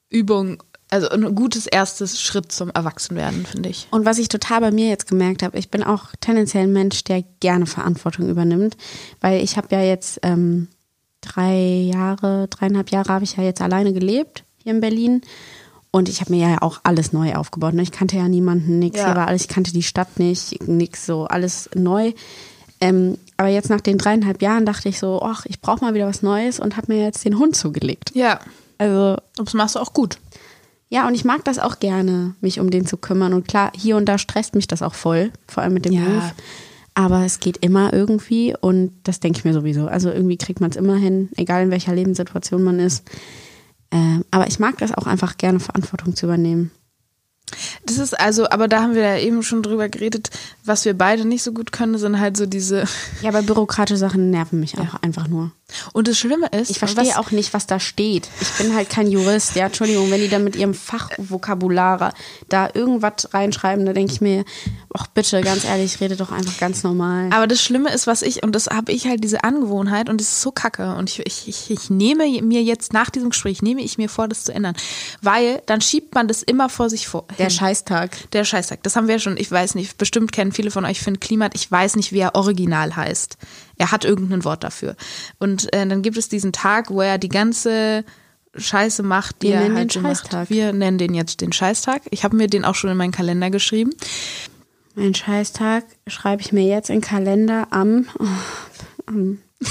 [0.10, 3.88] Übung, also ein gutes erstes Schritt zum Erwachsenwerden, finde ich.
[3.92, 7.06] Und was ich total bei mir jetzt gemerkt habe, ich bin auch tendenziell ein Mensch,
[7.06, 8.76] der gerne Verantwortung übernimmt,
[9.22, 10.68] weil ich habe ja jetzt ähm,
[11.22, 11.56] drei
[11.94, 15.22] Jahre, dreieinhalb Jahre habe ich ja jetzt alleine gelebt hier in Berlin
[15.96, 17.74] und ich habe mir ja auch alles neu aufgebaut.
[17.74, 17.82] Ne?
[17.82, 19.06] Ich kannte ja niemanden, nix, Ja.
[19.06, 22.12] hier war alles, ich kannte die Stadt nicht, nix, so alles neu.
[22.82, 26.08] Ähm, aber jetzt nach den dreieinhalb Jahren dachte ich so, ach, ich brauche mal wieder
[26.08, 28.12] was Neues und habe mir jetzt den Hund zugelegt.
[28.14, 28.42] Ja,
[28.78, 30.18] Also das machst du auch gut.
[30.90, 33.34] ja, und ich mag das auch gerne, mich um den zu kümmern.
[33.34, 36.04] Und klar, hier und da stresst mich das auch voll, vor allem mit dem Ja.
[36.04, 36.34] Beruf.
[36.94, 39.88] Aber es geht immer irgendwie und das denke ich mir sowieso.
[39.88, 43.04] Also irgendwie kriegt man es immer hin, egal in welcher Lebenssituation man ist.
[43.92, 46.72] Ähm, aber ich mag das auch einfach gerne, Verantwortung zu übernehmen.
[47.86, 50.30] Das ist also, aber da haben wir ja eben schon drüber geredet,
[50.64, 52.86] was wir beide nicht so gut können, sind halt so diese.
[53.22, 55.52] Ja, aber bürokratische Sachen nerven mich auch einfach nur.
[55.94, 58.30] Und das Schlimme ist, Ich verstehe auch nicht, was da steht.
[58.40, 59.56] Ich bin halt kein Jurist.
[59.56, 62.14] Ja, Entschuldigung, wenn die da mit ihrem Fachvokabular
[62.50, 64.46] da irgendwas reinschreiben, da denke ich mir,
[64.94, 67.30] ach bitte, ganz ehrlich, rede doch einfach ganz normal.
[67.34, 70.28] Aber das Schlimme ist, was ich, und das habe ich halt diese Angewohnheit und das
[70.28, 70.96] ist so kacke.
[70.96, 74.28] Und ich, ich, ich, ich nehme mir jetzt nach diesem Gespräch, nehme ich mir vor,
[74.28, 74.76] das zu ändern.
[75.22, 77.26] Weil dann schiebt man das immer vor sich vor.
[77.38, 77.56] Der hin.
[77.56, 78.32] Scheißtag.
[78.32, 78.84] Der Scheißtag.
[78.84, 81.54] Das haben wir ja schon, ich weiß nicht, bestimmt kennen viele von euch Finn Klimat,
[81.56, 83.38] ich weiß nicht, wie er original heißt.
[83.78, 84.96] Er hat irgendein Wort dafür.
[85.40, 88.04] Und äh, dann gibt es diesen Tag, wo er die ganze
[88.56, 90.50] Scheiße macht, die Wir er nennen halt den macht.
[90.50, 92.04] Wir nennen den jetzt den Scheißtag.
[92.10, 93.92] Ich habe mir den auch schon in meinen Kalender geschrieben.
[94.96, 98.08] Mein Scheißtag schreibe ich mir jetzt in Kalender am.
[98.18, 98.26] Oh,
[99.08, 99.40] am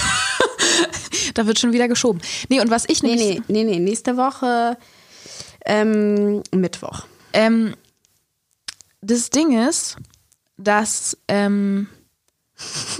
[1.34, 2.20] Da wird schon wieder geschoben.
[2.48, 4.76] Nee, und was ich nee, nämlich nee, nee, nee, nächste Woche
[5.64, 7.04] ähm, Mittwoch.
[7.34, 7.74] Ähm,
[9.02, 9.96] das Ding ist,
[10.56, 11.88] dass ähm,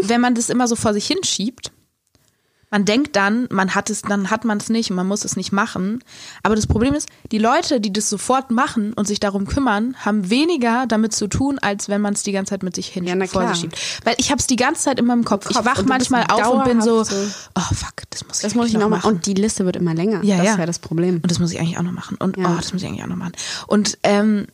[0.03, 1.73] wenn man das immer so vor sich hinschiebt,
[2.75, 5.37] man denkt dann, man hat es, dann hat man es nicht und man muss es
[5.37, 6.03] nicht machen.
[6.43, 10.29] Aber das Problem ist, die Leute, die das sofort machen und sich darum kümmern, haben
[10.29, 13.15] weniger damit zu tun, als wenn man es die ganze Zeit mit sich hin Ja,
[13.27, 13.79] vor sich schiebt.
[14.03, 15.47] Weil ich habe es die ganze Zeit in meinem Kopf.
[15.47, 15.57] Kopf.
[15.57, 17.15] Ich wach manchmal auf und bin so, so-
[17.55, 19.09] oh fuck, das muss ich, Das muss ich noch machen.
[19.09, 20.25] Und die Liste wird immer länger.
[20.25, 20.53] Ja, das ja.
[20.55, 21.21] ist ja das Problem.
[21.23, 22.17] Und das muss ich eigentlich auch noch machen.
[22.19, 22.51] Und Ja.
[22.51, 23.35] oh, das muss ich eigentlich auch noch machen.
[23.69, 24.49] Und ähm,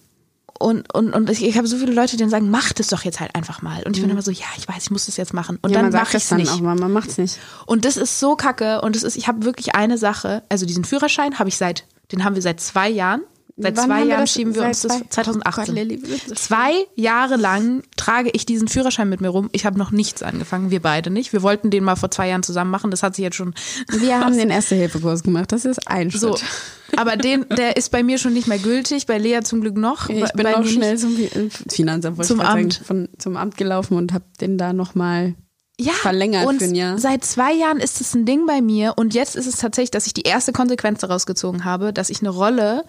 [0.60, 3.02] und, und, und ich, ich habe so viele Leute, die dann sagen, mach das doch
[3.02, 3.82] jetzt halt einfach mal.
[3.84, 5.58] Und ich bin immer so, ja, ich weiß, ich muss das jetzt machen.
[5.62, 6.52] Und ja, dann mache ich es dann nicht.
[6.52, 7.38] auch, aber man macht es nicht.
[7.64, 8.82] Und das ist so kacke.
[8.82, 12.24] Und das ist, ich habe wirklich eine Sache, also diesen Führerschein habe ich seit, den
[12.24, 13.22] haben wir seit zwei Jahren.
[13.56, 15.62] Seit Wann zwei Jahren schieben wir uns das zwei- 2018.
[15.62, 16.02] Oh Gott, Lilly.
[16.34, 19.48] Zwei Jahre lang trage ich diesen Führerschein mit mir rum.
[19.52, 21.32] Ich habe noch nichts angefangen, wir beide nicht.
[21.32, 22.90] Wir wollten den mal vor zwei Jahren zusammen machen.
[22.90, 23.54] Das hat sich jetzt schon
[23.88, 25.52] Wir haben den Erste-Hilfe-Kurs gemacht.
[25.52, 26.20] Das ist ein Schritt.
[26.20, 26.36] so.
[26.96, 30.08] Aber den, der ist bei mir schon nicht mehr gültig, bei Lea zum Glück noch.
[30.08, 31.30] Ich bei- bin bei auch schnell zum Fi-
[31.70, 32.72] Finanzamt Zum ich Amt.
[32.74, 35.34] Sagen, von, zum Amt gelaufen und habe den da nochmal
[35.78, 36.98] ja, verlängert und für ein Jahr.
[36.98, 40.06] Seit zwei Jahren ist es ein Ding bei mir und jetzt ist es tatsächlich, dass
[40.06, 42.84] ich die erste Konsequenz daraus gezogen habe, dass ich eine Rolle,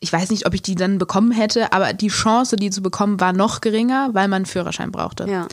[0.00, 3.20] ich weiß nicht, ob ich die dann bekommen hätte, aber die Chance, die zu bekommen,
[3.20, 5.28] war noch geringer, weil man einen Führerschein brauchte.
[5.28, 5.48] Ja.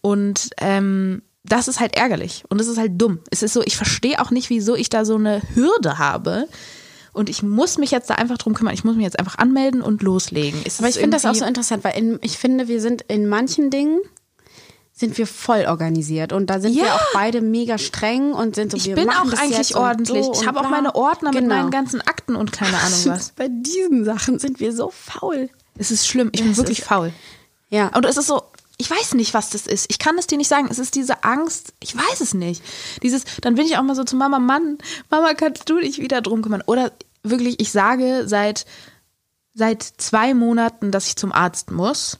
[0.00, 3.20] Und ähm, das ist halt ärgerlich und es ist halt dumm.
[3.30, 6.48] Es ist so, ich verstehe auch nicht, wieso ich da so eine Hürde habe.
[7.12, 8.72] Und ich muss mich jetzt da einfach drum kümmern.
[8.72, 10.60] Ich muss mich jetzt einfach anmelden und loslegen.
[10.64, 13.02] Es Aber ist ich finde das auch so interessant, weil in, ich finde, wir sind
[13.02, 14.00] in manchen Dingen
[15.00, 16.94] sind wir voll organisiert und da sind wir Ja.
[16.94, 20.26] auch beide mega streng und sind so Ich wir bin auch eigentlich ordentlich.
[20.26, 21.54] so ich habe auch meine Ordner mit Genau.
[21.56, 23.30] meinen ganzen Akten und keine Ahnung was.
[23.30, 25.48] Bei diesen Sachen sind wir so faul.
[25.78, 26.28] Es ist schlimm.
[26.32, 27.12] Ich bin wirklich ist- faul.
[27.70, 27.88] Ja.
[27.96, 28.42] Und es ist so,
[28.76, 29.86] ich weiß nicht, was das ist.
[29.88, 30.68] Ich kann es dir nicht sagen.
[30.70, 31.72] Es ist diese Angst.
[31.80, 32.62] Ich weiß es nicht.
[33.02, 34.76] Dieses, dann bin ich auch mal so zu Mama, Mann,
[35.10, 36.62] Mama, kannst du dich wieder drum kümmern?
[36.66, 38.66] Oder wirklich, ich sage seit,
[39.54, 42.18] seit zwei Monaten, dass ich zum Arzt muss.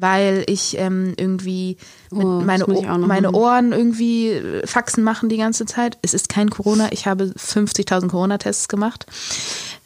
[0.00, 1.76] Weil ich ähm, irgendwie
[2.12, 3.34] Oh, meine, meine machen.
[3.34, 5.98] Ohren irgendwie äh, Faxen machen die ganze Zeit.
[6.02, 6.88] Es ist kein Corona.
[6.90, 9.06] Ich habe 50.000 Corona-Tests gemacht.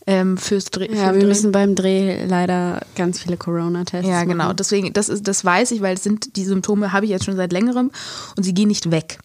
[0.07, 0.87] Ähm, fürs Dreh.
[0.95, 4.29] ja, für wir Dreh- müssen beim Dreh leider ganz viele Corona-Tests ja, machen.
[4.29, 4.53] genau.
[4.53, 7.37] Deswegen, das ist, das weiß ich, weil es sind die Symptome habe ich jetzt schon
[7.37, 7.91] seit längerem
[8.37, 9.19] und sie gehen nicht weg.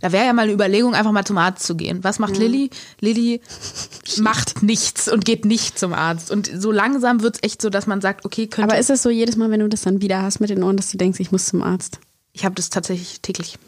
[0.00, 2.04] Da wäre ja mal eine Überlegung, einfach mal zum Arzt zu gehen.
[2.04, 2.70] Was macht Lilly?
[3.00, 3.40] Lilly
[4.18, 6.30] macht nichts und geht nicht zum Arzt.
[6.30, 8.70] Und so langsam wird es echt so, dass man sagt, okay, könnte.
[8.70, 10.76] Aber ist es so jedes Mal, wenn du das dann wieder hast mit den Ohren,
[10.76, 11.98] dass du denkst, ich muss zum Arzt?
[12.36, 13.58] ich habe das tatsächlich täglich.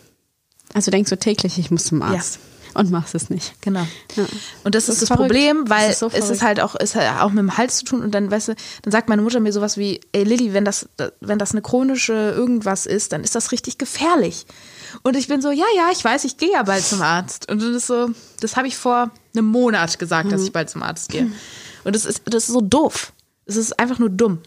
[0.75, 2.39] Also denkst du täglich, ich muss zum Arzt
[2.75, 3.55] und machst es nicht.
[3.63, 3.87] Genau.
[4.15, 4.27] Ja.
[4.63, 5.33] Und das, Das ist ist das verrückt.
[5.33, 7.87] Problem, weil ist so es ist halt auch, ist halt auch mit dem Hals zu
[7.87, 10.67] tun und dann, weißt du, dann sagt meine Mutter mir sowas wie, ey Lilly, wenn
[10.67, 10.87] das,
[11.21, 14.45] wenn das eine chronische irgendwas ist, dann ist das richtig gefährlich.
[15.03, 17.51] Und ich bin so, ja, ja, ich weiß, ich gehe ja bald zum Arzt.
[17.51, 20.31] Und das ist so, das habe ich vor einem Monat gesagt, Mhm.
[20.31, 21.31] dass ich bald zum Arzt gehe.
[21.85, 23.13] Und das ist, das ist so doof.
[23.47, 24.41] Es ist einfach nur dumm.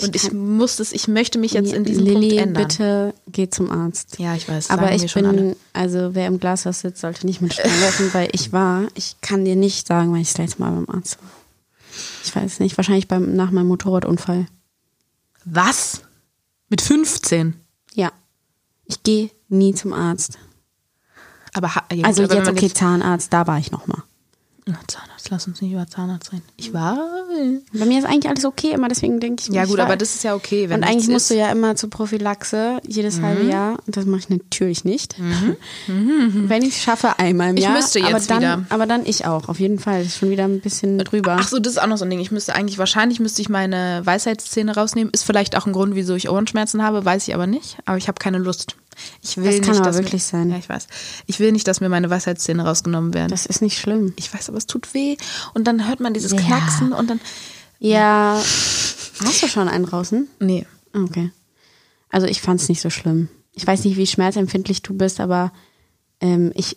[0.00, 2.62] Und ich, muss das, ich möchte mich jetzt in diesem Lilly, Punkt ändern.
[2.68, 4.18] bitte geh zum Arzt.
[4.18, 4.70] Ja, ich weiß.
[4.70, 5.56] Aber ich bin, alle.
[5.72, 9.44] also wer im Glashaus sitzt, sollte nicht mit Stein werfen, weil ich war, ich kann
[9.44, 11.30] dir nicht sagen, weil ich das letzte Mal beim Arzt war.
[12.24, 14.46] Ich weiß nicht, wahrscheinlich beim, nach meinem Motorradunfall.
[15.44, 16.02] Was?
[16.68, 17.54] Mit 15?
[17.94, 18.12] Ja.
[18.86, 20.38] Ich gehe nie zum Arzt.
[21.54, 24.02] Aber, ja, Also jetzt, okay, Zahnarzt, da war ich nochmal.
[24.66, 26.42] Na, Zahnarzt, lass uns nicht über Zahnarzt reden.
[26.56, 26.98] Ich war.
[27.74, 30.14] Bei mir ist eigentlich alles okay immer, deswegen denke ich Ja, ich gut, aber das
[30.14, 30.70] ist ja okay.
[30.70, 33.78] Wenn Und eigentlich musst du ja immer zur Prophylaxe, jedes halbe Jahr.
[33.86, 35.16] Und das mache ich natürlich nicht.
[35.86, 37.74] Wenn ich es schaffe, einmal im Ich Jahr.
[37.74, 38.66] müsste jetzt aber dann, wieder.
[38.70, 39.98] Aber dann ich auch, auf jeden Fall.
[39.98, 41.36] Das ist schon wieder ein bisschen drüber.
[41.38, 42.20] Ach so, das ist auch noch so ein Ding.
[42.20, 45.12] Ich müsste eigentlich, wahrscheinlich müsste ich meine Weisheitszähne rausnehmen.
[45.12, 47.76] Ist vielleicht auch ein Grund, wieso ich Ohrenschmerzen habe, weiß ich aber nicht.
[47.84, 48.76] Aber ich habe keine Lust.
[49.22, 50.50] Ich will Das kann nicht, aber dass wirklich mir, sein.
[50.50, 50.86] Ja, ich weiß.
[51.26, 53.30] Ich will nicht, dass mir meine Weisheitszähne rausgenommen werden.
[53.30, 54.12] Das ist nicht schlimm.
[54.16, 55.16] ich weiß, aber es tut weh.
[55.54, 56.40] Und dann hört man dieses Ja.
[56.40, 57.20] Knacksen und dann.
[57.78, 58.40] Ja.
[59.24, 60.28] Hast du schon einen draußen?
[60.40, 60.66] Nee.
[60.92, 61.30] Okay.
[62.10, 63.28] Also ich fand es nicht so schlimm.
[63.54, 65.52] Ich weiß nicht, wie schmerzempfindlich du bist, aber
[66.20, 66.76] ähm, ich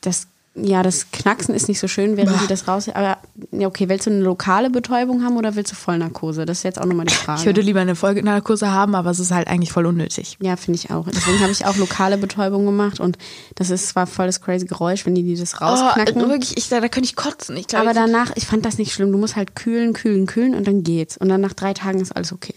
[0.00, 2.40] das ja, das Knacksen ist nicht so schön, während Bah.
[2.42, 2.88] die das raus.
[2.88, 3.18] Aber
[3.52, 6.44] ja, okay, willst du eine lokale Betäubung haben oder willst du Vollnarkose?
[6.44, 7.40] Das ist jetzt auch nochmal die Frage.
[7.40, 10.36] Ich würde lieber eine Folgenarkose haben, aber es ist halt eigentlich voll unnötig.
[10.40, 11.06] ja, finde ich auch.
[11.08, 13.16] Deswegen habe ich auch lokale Betäubung gemacht und
[13.54, 16.20] das ist zwar voll das crazy Geräusch, wenn die, die das rausknacken.
[16.20, 17.56] Oh, wirklich, ich, da, da könnte ich kotzen.
[17.56, 19.12] Ich glaube, aber danach, ich fand das nicht schlimm.
[19.12, 21.16] Du musst halt kühlen, kühlen, kühlen und dann geht's.
[21.16, 22.54] Und dann nach drei Tagen ist alles okay.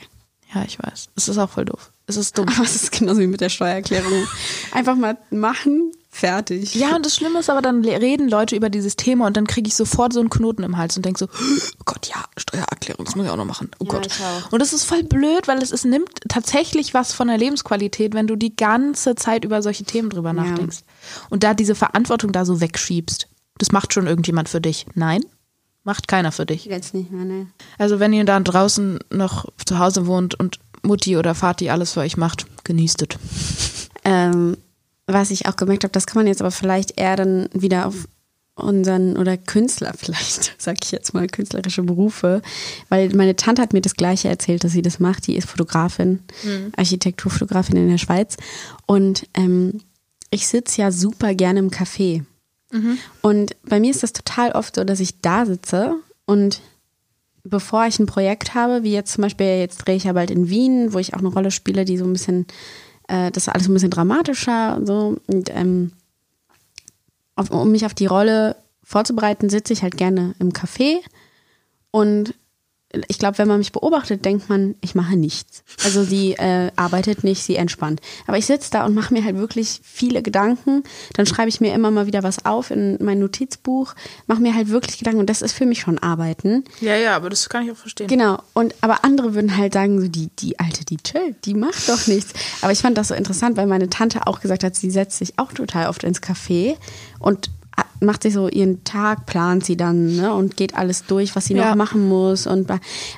[0.53, 1.09] Ja, ich weiß.
[1.15, 1.91] Es ist auch voll doof.
[2.05, 2.47] Es ist dumm.
[2.49, 4.11] Aber es ist genauso wie mit der Steuererklärung.
[4.71, 6.75] Einfach mal machen, fertig.
[6.75, 9.67] Ja, und das Schlimme ist aber, dann reden Leute über dieses Thema und dann kriege
[9.67, 11.25] ich sofort so einen Knoten im Hals und denke so,
[11.79, 13.71] oh Gott, ja, Steuererklärung, das muss ich auch noch machen.
[13.79, 14.07] Oh Ja, Gott.
[14.51, 18.27] Und das ist voll blöd, weil es, es nimmt tatsächlich was von der Lebensqualität, wenn
[18.27, 20.79] du die ganze Zeit über solche Themen drüber nachdenkst.
[21.29, 23.27] Und da diese Verantwortung da so wegschiebst.
[23.57, 24.85] Das macht schon irgendjemand für dich.
[24.93, 25.23] Nein,
[25.83, 26.65] macht keiner für dich.
[26.65, 27.47] Jetzt nicht mehr, ne?
[27.77, 32.01] Also wenn ihr da draußen noch zu Hause wohnt und Mutti oder Vati alles für
[32.01, 33.89] euch macht, genießt es.
[34.03, 34.57] Ähm,
[35.07, 38.07] was ich auch gemerkt habe, das kann man jetzt aber vielleicht eher dann wieder auf
[38.55, 42.41] unseren oder Künstler vielleicht, sag ich jetzt mal, künstlerische Berufe,
[42.89, 45.27] weil meine Tante hat mir das gleiche erzählt, dass sie das macht.
[45.27, 46.19] Die ist Fotografin,
[46.77, 48.37] Architekturfotografin in der Schweiz
[48.85, 49.81] und ähm,
[50.29, 52.23] ich sitze ja super gerne im Café.
[53.21, 56.61] Und bei mir ist das total oft so, dass ich da sitze und
[57.43, 60.49] bevor ich ein Projekt habe, wie jetzt zum Beispiel, jetzt drehe ich ja bald in
[60.49, 62.47] Wien, wo ich auch eine Rolle spiele, die so ein bisschen,
[63.13, 65.17] äh, das alles ein bisschen dramatischer und so.
[65.27, 65.91] Und ähm,
[67.35, 70.97] auf, um mich auf die Rolle vorzubereiten, sitze ich halt gerne im Café
[71.91, 72.33] und
[73.07, 75.63] ich glaube, wenn man mich beobachtet, denkt man, ich mache nichts.
[75.83, 78.01] Also sie äh, arbeitet nicht, sie entspannt.
[78.27, 80.83] Aber ich sitze da und mache mir halt wirklich viele Gedanken.
[81.13, 83.95] Dann schreibe ich mir immer mal wieder was auf in mein Notizbuch,
[84.27, 86.63] mache mir halt wirklich Gedanken und das ist für mich schon Arbeiten.
[86.81, 88.07] Ja, ja, aber das kann ich auch verstehen.
[88.07, 88.37] Genau.
[88.53, 92.05] Und aber andere würden halt sagen, so die, die Alte, die chillt, die macht doch
[92.05, 92.33] nichts.
[92.61, 95.39] Aber ich fand das so interessant, weil meine Tante auch gesagt hat, sie setzt sich
[95.39, 96.75] auch total oft ins Café
[97.19, 97.49] und
[97.99, 101.53] macht sich so ihren Tag, plant sie dann ne, und geht alles durch, was sie
[101.55, 101.69] Ja.
[101.69, 102.47] noch machen muss.
[102.47, 102.69] Und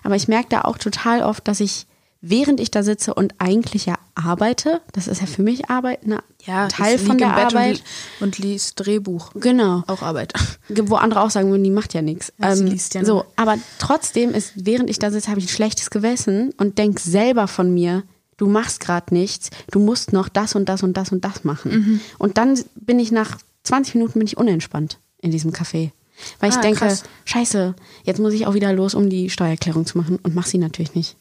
[0.04, 1.88] aber ich merke da auch total oft, dass ich
[2.28, 6.24] während ich da sitze und eigentlich ja arbeite, das ist ja für mich Arbeit, ne,
[6.46, 7.84] Ja, Teil von der Arbeit.
[8.20, 9.32] Und, und liest Drehbuch.
[9.36, 10.34] Genau Auch Arbeit.
[10.70, 12.34] wo andere auch sagen würden, die macht ja nichts.
[12.40, 15.46] Ja, sie Ähm, liest ja so, aber trotzdem ist, während ich da sitze, habe ich
[15.46, 18.04] ein schlechtes Gewissen und denk selber von mir,
[18.38, 21.72] du machst gerade nichts, du musst noch das und das und das und das machen.
[21.72, 22.00] Mhm.
[22.18, 25.92] Und dann bin ich nach 20 Minuten bin ich unentspannt in diesem Café.
[26.40, 27.04] Weil ich Ah, denke, krass.
[27.26, 27.76] scheiße,
[28.06, 30.96] jetzt muss ich auch wieder los, um die Steuererklärung zu machen und mach sie natürlich
[30.96, 31.18] nicht.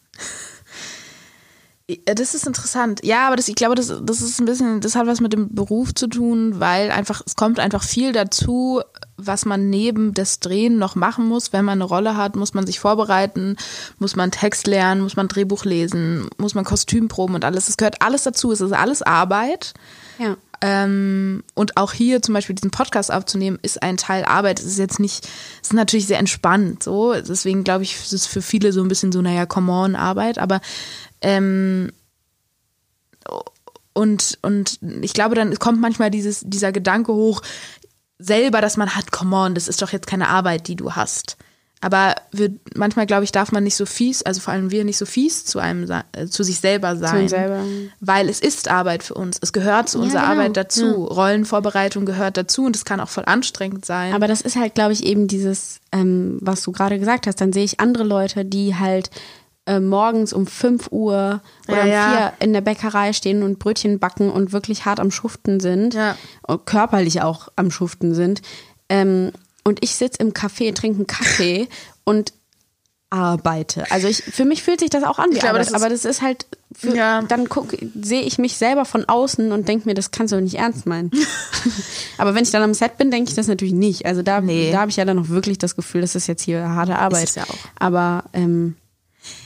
[1.86, 3.00] Ja, Das ist interessant.
[3.04, 5.54] Ja, aber das, ich glaube, das, das ist ein bisschen, das hat was mit dem
[5.54, 8.80] Beruf zu tun, weil einfach, es kommt einfach viel dazu,
[9.18, 11.52] was man neben das Drehen noch machen muss.
[11.52, 13.56] Wenn man eine Rolle hat, muss man sich vorbereiten,
[13.98, 17.68] muss man Text lernen, muss man Drehbuch lesen, muss man Kostüm proben und alles.
[17.68, 18.50] Es gehört alles dazu.
[18.50, 19.74] Es ist alles Arbeit.
[20.18, 20.36] Ja.
[20.66, 24.60] Ähm, und auch hier zum Beispiel diesen Podcast aufzunehmen, ist ein Teil Arbeit.
[24.60, 25.28] Es ist jetzt nicht,
[25.60, 27.12] es ist natürlich sehr entspannt, so.
[27.12, 30.38] Deswegen glaube ich, es ist für viele so ein bisschen so, naja, come on, Arbeit.
[30.38, 30.62] Aber,
[31.20, 31.92] ähm,
[33.92, 37.42] und, und ich glaube, dann kommt manchmal dieses, dieser Gedanke hoch,
[38.18, 41.36] selber, dass man hat, come on, das ist doch jetzt keine Arbeit, die du hast.
[41.80, 44.96] Aber wir, manchmal, glaube ich, darf man nicht so fies, also vor allem wir nicht
[44.96, 47.28] so fies zu einem, äh, zu sich selber sein.
[47.28, 47.62] selber.
[48.00, 49.38] Weil es ist Arbeit für uns.
[49.42, 50.32] Es gehört zu unserer genau.
[50.32, 51.04] Arbeit dazu.
[51.04, 54.14] Rollenvorbereitung gehört dazu und es kann auch voll anstrengend sein.
[54.14, 57.42] Aber das ist halt, glaube ich, eben dieses, ähm, was du gerade gesagt hast.
[57.42, 59.10] Dann sehe ich andere Leute, die halt
[59.66, 62.32] äh, morgens um 5 Uhr oder Ja, um ja.
[62.38, 65.94] 4 in der Bäckerei stehen und Brötchen backen und wirklich hart am Schuften sind.
[65.94, 66.16] Ja.
[66.46, 68.42] Und körperlich auch am Schuften sind.
[68.88, 69.32] Ähm,
[69.64, 71.68] und ich sitze im Café, trinke einen Kaffee
[72.04, 72.32] und
[73.10, 73.88] arbeite.
[73.92, 75.88] Also ich, für mich fühlt sich das auch an wie glaube, Arbeit, das ist- aber
[75.88, 77.22] das ist halt, für, Ja.
[77.22, 77.48] dann
[78.02, 81.12] sehe ich mich selber von außen und denke mir, das kannst du nicht ernst meinen.
[82.18, 84.04] aber wenn ich dann am Set bin, denke ich das natürlich nicht.
[84.06, 84.72] Also da, Nee.
[84.72, 87.28] da habe ich ja dann noch wirklich das Gefühl, das ist jetzt hier harte Arbeit.
[87.28, 87.58] es ja auch.
[87.78, 88.74] Aber ähm,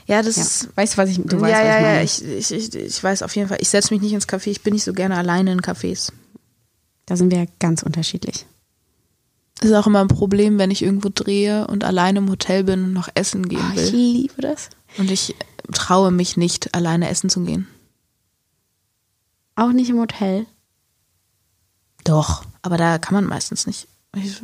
[0.07, 0.42] Ja, das ja.
[0.44, 0.68] ist.
[0.74, 1.96] weißt du, was ich, du weißt, ja, was ja, ich meine.
[1.98, 3.59] ja, ich, ich, ich, ich weiß auf jeden Fall.
[3.61, 4.46] Ich setze mich nicht ins Café.
[4.48, 6.11] Ich bin nicht so gerne alleine in Cafés.
[7.04, 8.46] da sind wir ja ganz unterschiedlich.
[9.60, 12.84] Das ist auch immer ein Problem, wenn ich irgendwo drehe und alleine im Hotel bin
[12.84, 13.98] und noch essen gehen Oh, ich will.
[14.00, 14.70] liebe das.
[14.98, 15.34] Und ich
[15.72, 17.66] traue mich nicht, alleine essen zu gehen.
[19.56, 20.46] Auch nicht im Hotel.
[22.04, 23.88] Doch, aber da kann man meistens nicht.
[24.16, 24.40] Ich,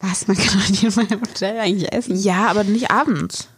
[0.00, 0.26] Was?
[0.28, 2.16] Man kann doch nicht in meinem Hotel eigentlich essen.
[2.16, 3.48] ja, aber nicht abends.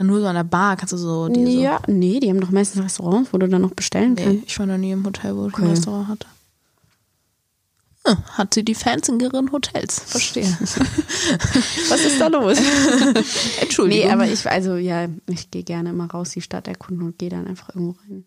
[0.00, 1.28] Nur so an der Bar kannst du so.
[1.28, 4.22] Die so ja, nee, die haben doch meistens Restaurants, wo du dann noch bestellen Nee,
[4.24, 4.44] kannst.
[4.46, 5.62] ich war noch nie im Hotel, wo ich Okay.
[5.64, 6.26] ein Restaurant hatte.
[8.32, 10.00] Hat sie die fanzigeren Hotels.
[10.06, 10.44] Verstehe.
[11.88, 12.58] Was ist da los?
[13.60, 14.06] Entschuldigung.
[14.06, 17.30] nee, aber ich, also ja, ich gehe gerne immer raus, die Stadt erkunden und gehe
[17.30, 18.24] dann einfach irgendwo rein.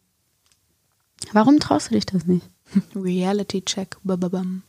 [1.34, 2.50] Warum traust du dich das nicht?
[2.96, 3.98] Reality Check.
[4.04, 4.64] Bababam.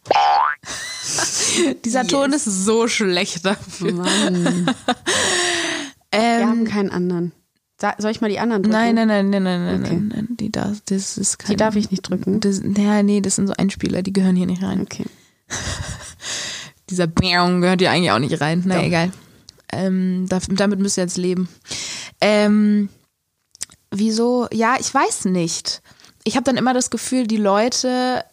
[1.85, 3.93] Dieser Ton ist so schlecht dafür.
[3.93, 4.67] Mann.
[4.67, 4.75] Wir
[6.13, 7.33] Ähm, haben keinen anderen.
[7.99, 8.77] Soll ich mal die anderen drücken?
[8.77, 9.95] nein, nein, nein, nein, nein, nein, Okay.
[9.95, 10.29] nein, nein.
[10.39, 12.41] Die darf, das ist kein, Die darf ich nicht drücken.
[12.41, 14.81] Das, ja, nee, das sind so Einspieler, die gehören hier nicht rein.
[14.83, 15.05] Okay.
[16.91, 18.63] Dieser Bäng gehört hier eigentlich auch nicht rein.
[18.67, 18.83] Na Doch.
[18.85, 19.13] egal.
[19.73, 21.49] Ähm, da- damit müsst ihr jetzt leben.
[22.21, 22.89] Ähm,
[23.91, 24.47] wieso?
[24.53, 25.81] Ja, ich weiß nicht.
[26.25, 28.25] Ich habe dann immer das Gefühl, die Leute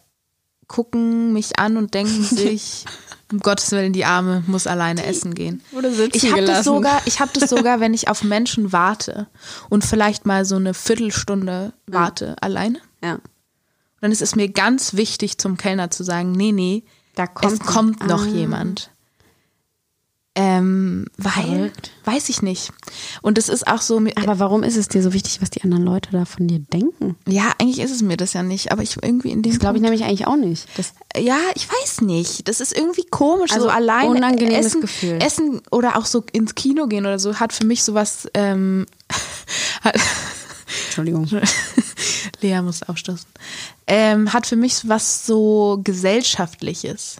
[0.68, 2.84] gucken mich an und denken sich,
[3.32, 5.62] um Gottes Willen, die Arme muss alleine essen gehen.
[5.72, 9.28] Wurde sitzen Ich habe das sogar, ich habe das sogar, wenn ich auf Menschen warte
[9.68, 12.80] und vielleicht mal so eine Viertelstunde warte alleine.
[13.02, 13.18] Ja.
[14.00, 17.58] Dann ist es mir ganz wichtig, zum Kellner zu sagen, nee, nee, Da kommt es
[17.60, 18.28] kommt noch Ah.
[18.28, 18.90] jemand.
[20.42, 21.90] Ähm, weil, Verrückt.
[22.06, 22.72] weiß ich nicht.
[23.20, 25.84] Und es ist auch so, Aber warum ist es dir so wichtig, was die anderen
[25.84, 27.16] Leute da von dir denken?
[27.26, 29.76] ja, eigentlich ist es mir das ja nicht, aber ich irgendwie in dem Das glaube
[29.76, 30.66] ich nämlich eigentlich auch nicht.
[30.76, 32.48] Das, Ja, ich weiß nicht.
[32.48, 33.52] Das ist irgendwie komisch.
[33.52, 35.18] Also so alleine unangenehmes essen, Gefühl.
[35.20, 38.26] Essen oder auch so ins Kino gehen oder so hat für mich sowas.
[38.32, 38.86] Ähm,
[40.86, 41.28] Entschuldigung.
[42.40, 43.28] Lea muss aufstoßen.
[43.86, 47.16] Ähm, hat für mich was so gesellschaftliches.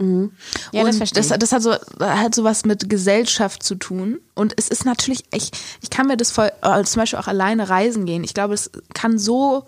[0.00, 1.38] Ja, und das verstehe das, ich.
[1.38, 4.18] das hat so hat so was mit Gesellschaft zu tun.
[4.34, 5.50] Und es ist natürlich, ich,
[5.82, 8.24] ich kann mir das voll, äh, zum Beispiel auch alleine reisen gehen.
[8.24, 9.66] Ich glaube, es kann so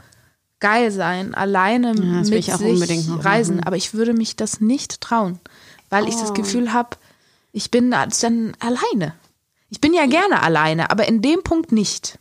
[0.58, 3.56] geil sein, alleine Ja, das mit ich auch sich reisen.
[3.56, 3.66] machen.
[3.66, 5.38] Aber ich würde mich das nicht trauen,
[5.90, 6.20] weil ich Oh.
[6.20, 6.96] das Gefühl habe,
[7.52, 9.14] ich bin da dann alleine.
[9.68, 12.18] Ich bin ja gerne alleine, aber in dem Punkt nicht.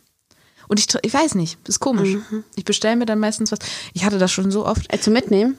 [0.68, 2.14] Und ich, ich weiß nicht, das ist komisch.
[2.30, 2.44] Mhm.
[2.56, 3.58] Ich bestelle mir dann meistens was.
[3.94, 4.92] Ich hatte das schon so oft.
[4.92, 5.56] Äh, zum Mitnehmen?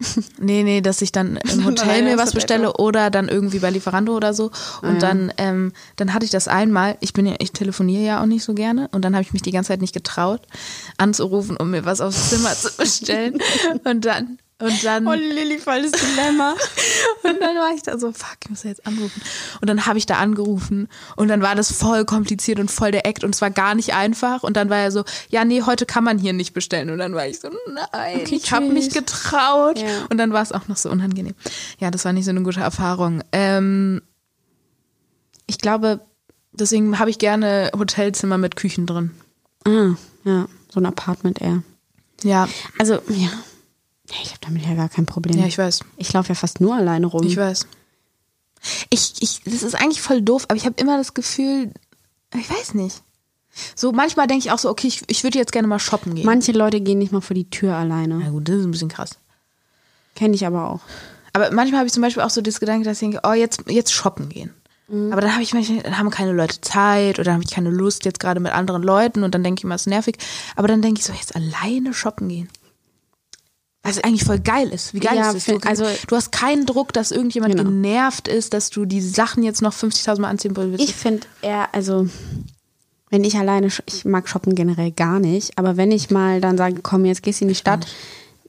[0.38, 4.16] Nee, nee, dass ich dann im Hotel mir was bestelle oder dann irgendwie bei Lieferando
[4.16, 4.50] oder so.
[4.82, 4.98] Und ja.
[4.98, 6.96] dann, ähm, dann hatte ich das einmal.
[7.00, 8.88] Ich bin ja, ich telefoniere ja auch nicht so gerne.
[8.92, 10.42] Und dann habe ich mich die ganze Zeit nicht getraut,
[10.96, 13.38] anzurufen, um mir was aufs Zimmer zu bestellen.
[13.84, 16.52] Und dann, und dann, Lilly, volles Dilemma.
[17.22, 19.22] und dann war ich da so, fuck, ich muss ja jetzt anrufen.
[19.60, 23.06] Und dann habe ich da angerufen und dann war das voll kompliziert und voll der
[23.06, 24.42] Act und es war gar nicht einfach.
[24.42, 26.90] Und dann war er so, ja, nee, heute kann man hier nicht bestellen.
[26.90, 29.78] Und dann war ich so, nein, Okay, ich habe mich getraut.
[29.78, 30.06] Ja.
[30.10, 31.34] Und dann war es auch noch so unangenehm.
[31.78, 33.22] Ja, das war nicht so eine gute Erfahrung.
[33.30, 34.02] Ähm,
[35.46, 36.00] ich glaube,
[36.52, 39.12] deswegen habe ich gerne Hotelzimmer mit Küchen drin.
[39.64, 39.94] Ah,
[40.24, 41.62] ja, so ein Apartment eher.
[42.24, 43.28] Ja, Also, ja.
[44.10, 45.38] Ich habe damit ja gar kein Problem.
[45.38, 45.80] ja, ich weiß.
[45.96, 47.24] ich laufe ja fast nur alleine rum.
[47.24, 47.66] Ich weiß.
[48.90, 51.72] Ich, ich, das ist eigentlich voll doof, aber ich habe immer das Gefühl,
[52.34, 53.02] ich weiß nicht.
[53.74, 56.26] So, manchmal denke ich auch so, okay, ich, ich würde jetzt gerne mal shoppen gehen.
[56.26, 58.18] Manche Leute gehen nicht mal vor die Tür alleine.
[58.22, 59.18] Na gut, das ist ein bisschen krass.
[60.14, 60.80] Kenne ich aber auch.
[61.32, 63.64] Aber manchmal habe ich zum Beispiel auch so das Gedanke, dass ich denke, oh, jetzt,
[63.68, 64.52] jetzt shoppen gehen.
[64.90, 68.06] Aber dann habe ich manchmal, dann haben keine Leute Zeit oder habe ich keine Lust
[68.06, 70.16] jetzt gerade mit anderen Leuten und dann denke ich immer, es ist nervig.
[70.56, 72.48] Aber dann denke ich so, jetzt alleine shoppen gehen.
[73.88, 74.94] Was eigentlich voll geil ist.
[74.94, 75.60] Wie geil Ja, ist das?
[75.60, 77.68] Du, also- du hast keinen Druck, dass irgendjemand Genau.
[77.68, 80.82] genervt ist, dass du die Sachen jetzt noch 50.000 Mal anziehen willst.
[80.82, 82.08] Ich finde eher, also,
[83.10, 86.80] wenn ich alleine, ich mag shoppen generell gar nicht, aber wenn ich mal dann sage,
[86.82, 87.86] komm, jetzt gehst du in die Stadt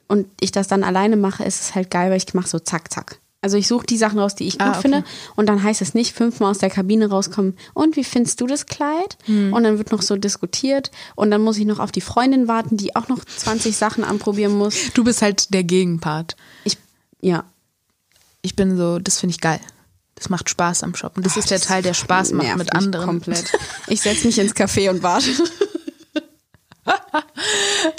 [0.07, 2.91] und ich das dann alleine mache, ist es halt geil, weil ich mache so zack,
[2.91, 3.19] zack.
[3.41, 4.81] Also ich suche die Sachen raus, die ich gut Ah, okay.
[4.81, 5.03] finde
[5.37, 8.65] und dann heißt es nicht fünfmal aus der Kabine rauskommen und wie findest du das
[8.65, 9.17] Kleid?
[9.25, 9.53] Hm.
[9.53, 12.75] Und dann wird noch so diskutiert und dann muss ich noch auf die Freundin warten,
[12.75, 14.75] die auch noch 20 Sachen anprobieren muss.
[14.93, 16.35] Du bist halt der Gegenpart.
[16.65, 16.77] Ich,
[17.21, 17.45] ja.
[18.41, 19.59] Ich bin so, das finde ich geil.
[20.15, 21.23] Das macht Spaß am Shoppen.
[21.23, 23.05] Das ist der Teil, der Spaß macht mit anderen.
[23.05, 23.45] Komplett.
[23.87, 25.29] Ich setze mich ins Café und warte.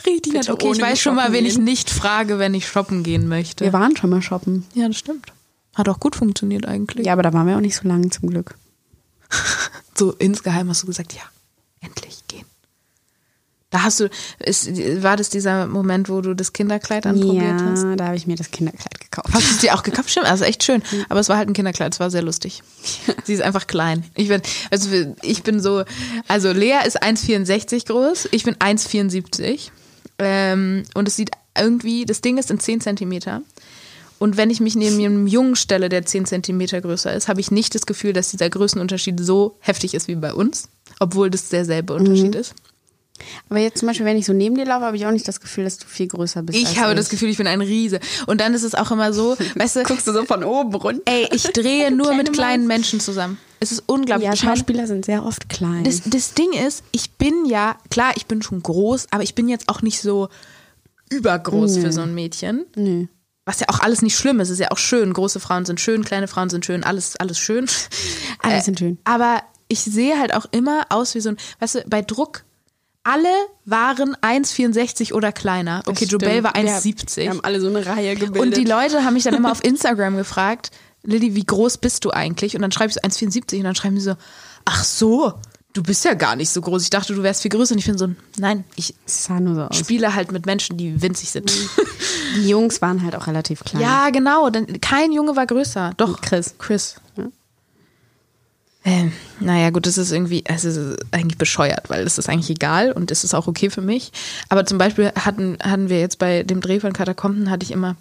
[0.06, 0.48] Richtig nett.
[0.48, 3.64] Okay, ich weiß schon mal, wen ich nicht frage, wenn ich shoppen gehen möchte.
[3.64, 4.66] Wir waren schon mal shoppen.
[4.74, 5.32] Ja, das stimmt.
[5.74, 7.06] Hat auch gut funktioniert eigentlich.
[7.06, 8.56] Ja, aber da waren wir auch nicht so lange zum Glück.
[9.94, 11.22] so insgeheim hast du gesagt, ja,
[11.80, 12.44] endlich gehen.
[13.70, 14.10] Da hast du,
[14.40, 14.68] ist,
[15.02, 17.84] war das dieser Moment, wo du das Kinderkleid anprobiert hast?
[17.84, 19.28] Ja, da habe ich mir das Kinderkleid gekauft.
[19.32, 20.10] Hast du es dir auch gekauft?
[20.10, 20.82] Stimmt, also echt schön.
[21.08, 22.62] Aber es war halt ein Kinderkleid, es war sehr lustig.
[23.24, 24.04] Sie ist einfach klein.
[24.16, 24.42] Ich bin,
[24.72, 24.90] also
[25.22, 25.84] ich bin so,
[26.26, 29.70] also Lea ist 1,64 groß, ich bin 1,74.
[30.18, 33.42] Ähm, und es sieht irgendwie, das Ding ist in 10 Zentimeter.
[34.18, 37.50] Und wenn ich mich neben einem Jungen stelle, der 10 Zentimeter größer ist, habe ich
[37.50, 40.68] nicht das Gefühl, dass dieser Größenunterschied so heftig ist wie bei uns.
[40.98, 42.54] Obwohl das derselbe Unterschied ist.
[43.48, 45.40] Aber jetzt zum Beispiel, wenn ich so neben dir laufe, habe ich auch nicht das
[45.40, 46.58] Gefühl, dass du viel größer bist.
[46.58, 48.00] Ich als habe das Gefühl, ich bin ein Riese.
[48.26, 51.02] Und dann ist es auch immer so, weißt du, Guckst du so von oben runter?
[51.06, 52.66] ey, ich drehe nur Kleine mit kleinen.
[52.66, 53.38] Menschen zusammen.
[53.62, 54.26] Es ist unglaublich.
[54.26, 55.84] Ja, Ich Schauspieler sind sehr oft klein.
[55.84, 59.48] das, das Ding ist, ich bin ja, klar, ich bin schon groß, aber ich bin
[59.48, 60.28] jetzt auch nicht so
[61.10, 62.64] übergroß für so ein Mädchen.
[62.76, 63.06] Nö.
[63.46, 65.12] Was ja auch alles nicht schlimm ist, ist ja auch schön.
[65.12, 67.66] Große Frauen sind schön, kleine Frauen sind schön, alles, alles schön.
[68.42, 68.98] Alle sind schön.
[69.04, 72.44] Aber ich sehe halt auch immer aus wie so ein, weißt du, bei Druck,
[73.02, 73.28] alle
[73.64, 75.82] waren 1,64 oder kleiner.
[75.86, 77.28] Okay, Jobel war Wir 1,70.
[77.28, 78.42] haben alle so eine Reihe gebildet.
[78.42, 80.70] Und die Leute haben mich dann immer auf Instagram gefragt,
[81.02, 82.54] Lilly, wie groß bist du eigentlich?
[82.54, 84.16] Und dann schreibe ich so 1,74 und dann schreiben die so,
[84.66, 85.32] ach so,
[85.72, 86.82] du bist ja gar nicht so groß.
[86.82, 87.72] Ich dachte, du wärst viel größer.
[87.72, 89.34] Und ich bin so, nein, ich so
[89.72, 91.50] spiele halt mit Menschen, die winzig sind.
[92.36, 93.82] Die Jungs waren halt auch relativ klein.
[93.82, 94.50] Ja, genau.
[94.50, 95.94] Denn kein Junge war größer.
[95.96, 96.54] Doch, Chris.
[96.58, 96.94] Chris.
[98.82, 102.92] Ähm, naja, gut, das ist irgendwie, es ist eigentlich bescheuert, weil es ist eigentlich egal
[102.92, 104.10] und es ist auch okay für mich.
[104.48, 107.96] Aber zum Beispiel hatten, hatten wir jetzt bei dem Dreh von Katakomben, hatte ich immer,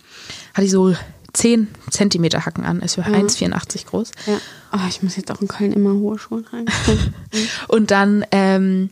[0.53, 0.95] hatte ich so
[1.33, 2.81] 10 Zentimeter Hacken an.
[2.81, 4.11] Es war 1,84 groß.
[4.25, 4.37] Ja.
[4.73, 6.65] Oh, ich muss jetzt auch in Köln immer hohe Schuhe tragen.
[7.67, 8.89] Und dann, ähm,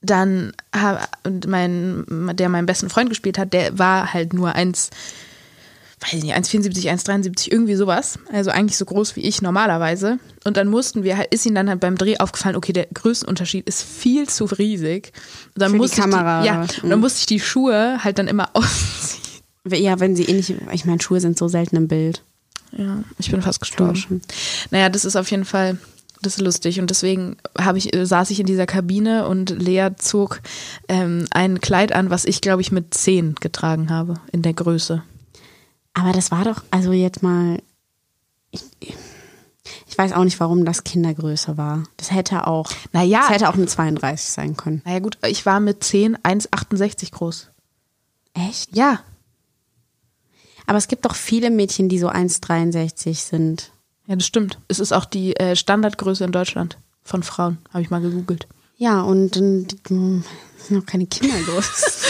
[0.00, 4.90] dann ha- und mein, der meinen besten Freund gespielt hat, der war halt nur 1,
[6.00, 8.18] weiß ich nicht, 1,74, 1,73, irgendwie sowas.
[8.32, 10.18] Also eigentlich so groß wie ich normalerweise.
[10.44, 13.66] Und dann mussten wir halt, ist ihm dann halt beim Dreh aufgefallen, okay, der Größenunterschied
[13.66, 15.12] ist viel zu riesig.
[15.54, 16.78] Und dann Für die musste Kamera Ich die, ja, was?
[16.78, 17.02] und dann Mhm.
[17.02, 19.22] musste ich die Schuhe halt dann immer ausziehen.
[19.72, 22.22] ja, wenn sie ähnlich, ich meine, Schuhe sind so selten im Bild.
[22.76, 24.20] Ja, ich bin fast gestorben.
[24.70, 25.78] Naja, das ist auf jeden Fall,
[26.22, 26.80] das ist lustig.
[26.80, 30.40] Und deswegen habe ich, äh, saß ich in dieser Kabine und Lea zog
[30.88, 35.02] ähm, ein Kleid an, was ich, glaube ich, mit 10 getragen habe in der Größe.
[35.98, 37.60] Aber das war doch, also jetzt mal,
[38.50, 41.82] ich, ich weiß auch nicht, warum das Kindergröße war.
[41.96, 44.82] Das hätte auch, Naja, das hätte auch eine 32 sein können.
[44.84, 47.48] naja gut, ich war mit 10 1,68 groß.
[48.34, 48.76] Echt?
[48.76, 49.00] Ja,
[50.66, 53.72] Aber es gibt doch viele Mädchen, die so 1,63 sind.
[54.06, 54.58] ja, das stimmt.
[54.68, 58.46] Es ist auch die äh, Standardgröße in Deutschland von Frauen, habe ich mal gegoogelt.
[58.80, 60.24] Ja, und dann sind
[60.70, 61.68] noch keine Kinder groß.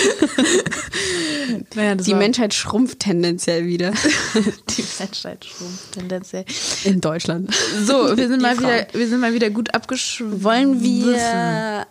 [1.74, 3.90] Naja, Die Menschheit schrumpft tendenziell wieder
[4.76, 6.44] die Menschheit schrumpft tendenziell.
[6.84, 7.54] in Deutschland.
[7.86, 10.44] So, wir sind, Die mal wieder, wir sind mal wieder gut abgeschwiffen.
[10.44, 11.86] Wollen wir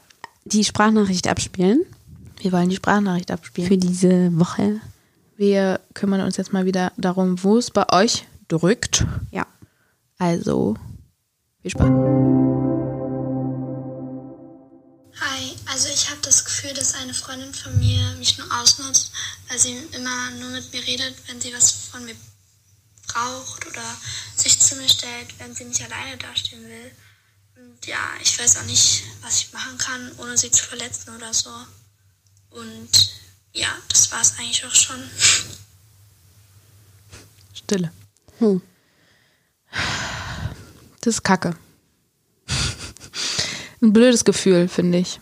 [0.46, 1.84] die Sprachnachricht abspielen
[2.42, 3.68] Wir wollen die Sprachnachricht abspielen.
[3.68, 4.80] für diese Woche?
[5.38, 9.06] Wir kümmern uns jetzt mal wieder darum, wo es bei euch drückt.
[9.32, 9.48] Ja.
[10.20, 10.76] Also,
[11.62, 12.77] viel Spaß.
[15.78, 19.12] Also ich habe das Gefühl, dass eine Freundin von mir mich nur ausnutzt,
[19.48, 22.16] weil sie immer nur mit mir redet, wenn sie was von mir
[23.06, 23.84] braucht oder
[24.36, 26.92] sich zu mir stellt, wenn sie nicht alleine dastehen will.
[27.58, 31.32] Und ja, ich weiß auch nicht, was ich machen kann, ohne sie zu verletzen oder
[31.32, 31.52] so.
[32.50, 33.14] Und
[33.54, 35.08] ja, das war es eigentlich auch schon.
[37.54, 37.92] Stille.
[38.40, 38.64] Hm.
[41.02, 41.56] Das ist kacke.
[43.80, 45.20] Ein blödes Gefühl, finde ich.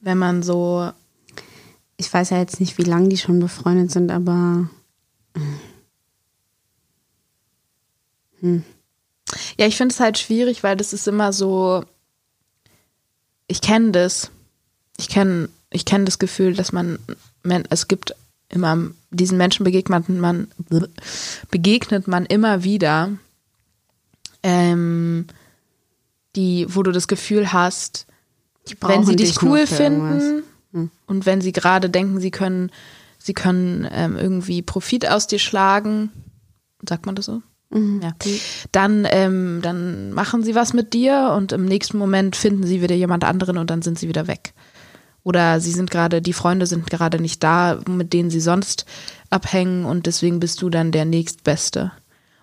[0.00, 0.90] Wenn man so.
[1.96, 4.68] Ich weiß ja jetzt nicht, wie lange die schon befreundet sind, aber
[8.40, 11.84] Ja, ich finde es halt schwierig, weil das ist immer so.
[13.46, 14.30] Ich kenne das.
[14.96, 16.98] Ich kenne ich kenn das Gefühl, dass man.
[17.42, 18.14] man es gibt
[18.48, 18.90] immer.
[19.10, 20.48] Diesen Menschen begegnet man,
[21.50, 23.10] begegnet man immer wieder.
[24.42, 25.26] Ähm,
[26.36, 28.06] die, wo du das Gefühl hast,
[28.80, 30.42] wenn sie dich dich cool finden
[30.72, 30.90] irgendwas.
[31.06, 32.70] und wenn sie gerade denken, sie können,
[33.18, 36.10] sie können ähm, irgendwie Profit aus dir schlagen,
[36.86, 37.42] sagt man das so?
[37.70, 38.14] Ja.
[38.72, 42.94] Dann, ähm, dann machen sie was mit dir und im nächsten Moment finden sie wieder
[42.94, 44.54] jemand anderen und dann sind sie wieder weg.
[45.22, 48.86] Oder sie sind gerade, die Freunde sind gerade nicht da, mit denen sie sonst
[49.28, 51.92] abhängen und deswegen bist du dann der nächstbeste.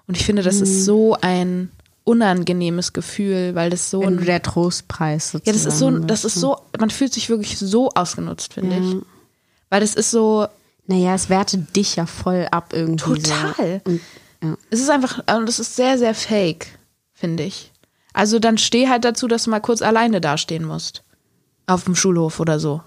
[0.05, 1.71] Und ich finde, das ist so ein
[2.05, 6.35] unangenehmes Gefühl, weil das so ein der Trostpreis ja, sozusagen das ist so, das ist
[6.35, 8.81] so, man fühlt sich wirklich so ausgenutzt, finde Ja.
[8.81, 8.95] ich.
[9.69, 10.47] Weil das ist so,
[10.87, 13.21] Naja, es wertet dich ja voll ab irgendwie.
[13.21, 13.81] Total.
[13.83, 13.91] So.
[13.91, 14.01] Und,
[14.43, 14.55] ja.
[14.69, 16.67] es ist einfach, also das ist sehr, sehr fake,
[17.13, 17.71] finde ich.
[18.13, 21.03] Also dann steh halt dazu, dass du mal kurz alleine dastehen musst.
[21.65, 22.81] Auf dem Schulhof oder so.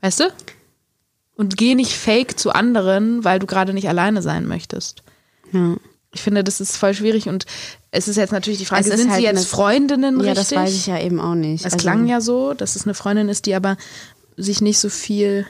[0.00, 0.32] Weißt du?
[1.34, 5.02] Und geh nicht fake zu anderen, weil du gerade nicht alleine sein möchtest.
[5.52, 5.74] Ja.
[6.12, 7.44] Ich finde, das ist voll schwierig und
[7.90, 10.48] es ist jetzt natürlich die Frage, sind halt sie jetzt Freundinnen ja, richtig?
[10.48, 11.60] das weiß ich ja eben auch nicht.
[11.60, 13.76] Es Also, klang ja so, dass es eine Freundin ist, die aber
[14.36, 15.46] sich nicht so viel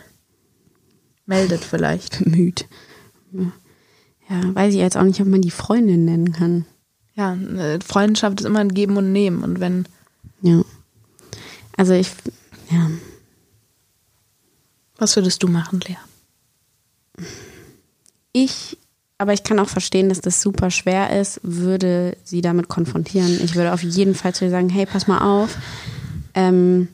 [1.27, 2.19] meldet vielleicht.
[2.25, 2.67] bemüht.
[3.33, 6.67] Ja, weiß ich jetzt auch nicht, ob man die Freundin nennen kann.
[7.15, 7.37] Ja,
[7.87, 9.87] Freundschaft ist immer ein Geben und Nehmen und wenn
[10.43, 10.63] Ja.
[11.77, 12.09] Also ich,
[12.71, 12.91] ja,
[14.97, 15.97] was würdest du machen, Lea?
[18.33, 18.77] ich,
[19.19, 23.41] aber ich kann auch verstehen, dass das super schwer ist, würde sie damit konfrontieren.
[23.43, 25.57] Ich würde auf jeden Fall zu ihr sagen, hey, pass mal auf.
[26.35, 26.89] Ähm,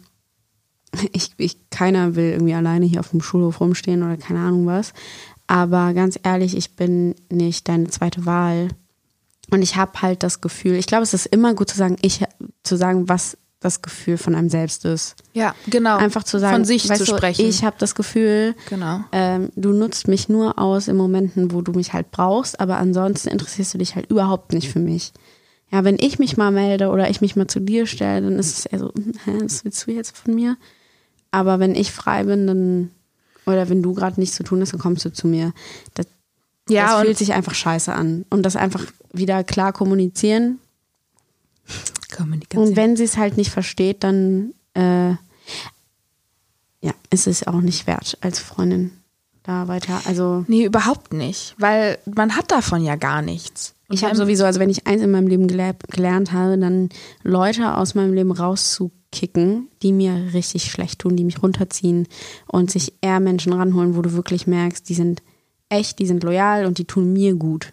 [1.13, 4.93] ich, ich, keiner will irgendwie alleine hier auf dem Schulhof rumstehen oder keine Ahnung was.
[5.49, 8.69] Aber ganz ehrlich, ich bin nicht deine zweite Wahl.
[9.51, 12.25] Und ich habe halt das Gefühl, ich glaube, es ist immer gut zu sagen, ich
[12.63, 15.15] zu sagen, was das Gefühl von einem selbst ist.
[15.33, 15.97] Ja, genau.
[15.97, 17.47] Einfach zu sagen, von sich zu du, sprechen.
[17.47, 19.01] Ich habe das Gefühl, genau.
[19.13, 23.29] ähm, du nutzt mich nur aus in Momenten, wo du mich halt brauchst, aber ansonsten
[23.29, 25.13] interessierst du dich halt überhaupt nicht für mich.
[25.71, 28.59] Ja, wenn ich mich mal melde oder ich mich mal zu dir stelle, dann ist
[28.59, 28.93] es eher so,
[29.25, 30.57] hä, was willst du jetzt von mir?
[31.31, 32.91] Aber wenn ich frei bin, dann,
[33.47, 35.53] oder wenn du gerade nichts zu tun hast, dann kommst du zu mir.
[35.95, 36.07] Das,
[36.69, 38.27] Ja, das fühlt sich einfach scheiße an.
[38.29, 40.59] Und das einfach wieder klar kommunizieren.
[42.13, 42.69] Kommunikation.
[42.69, 45.11] Und wenn sie es halt nicht versteht, dann äh,
[46.81, 48.93] ja, ist es auch nicht wert als Freundin
[49.43, 50.01] da weiter.
[50.07, 53.75] Also nee, überhaupt nicht, weil man hat davon ja gar nichts.
[53.89, 56.89] Und ich habe sowieso, also wenn ich eins in meinem Leben gele gelernt habe, dann
[57.23, 62.09] Leute aus meinem Leben rauszukicken, die mir richtig schlecht tun, die mich runterziehen
[62.47, 65.23] und sich eher Menschen ranholen, wo du wirklich merkst, die sind
[65.69, 67.73] echt, die sind loyal und die tun mir gut.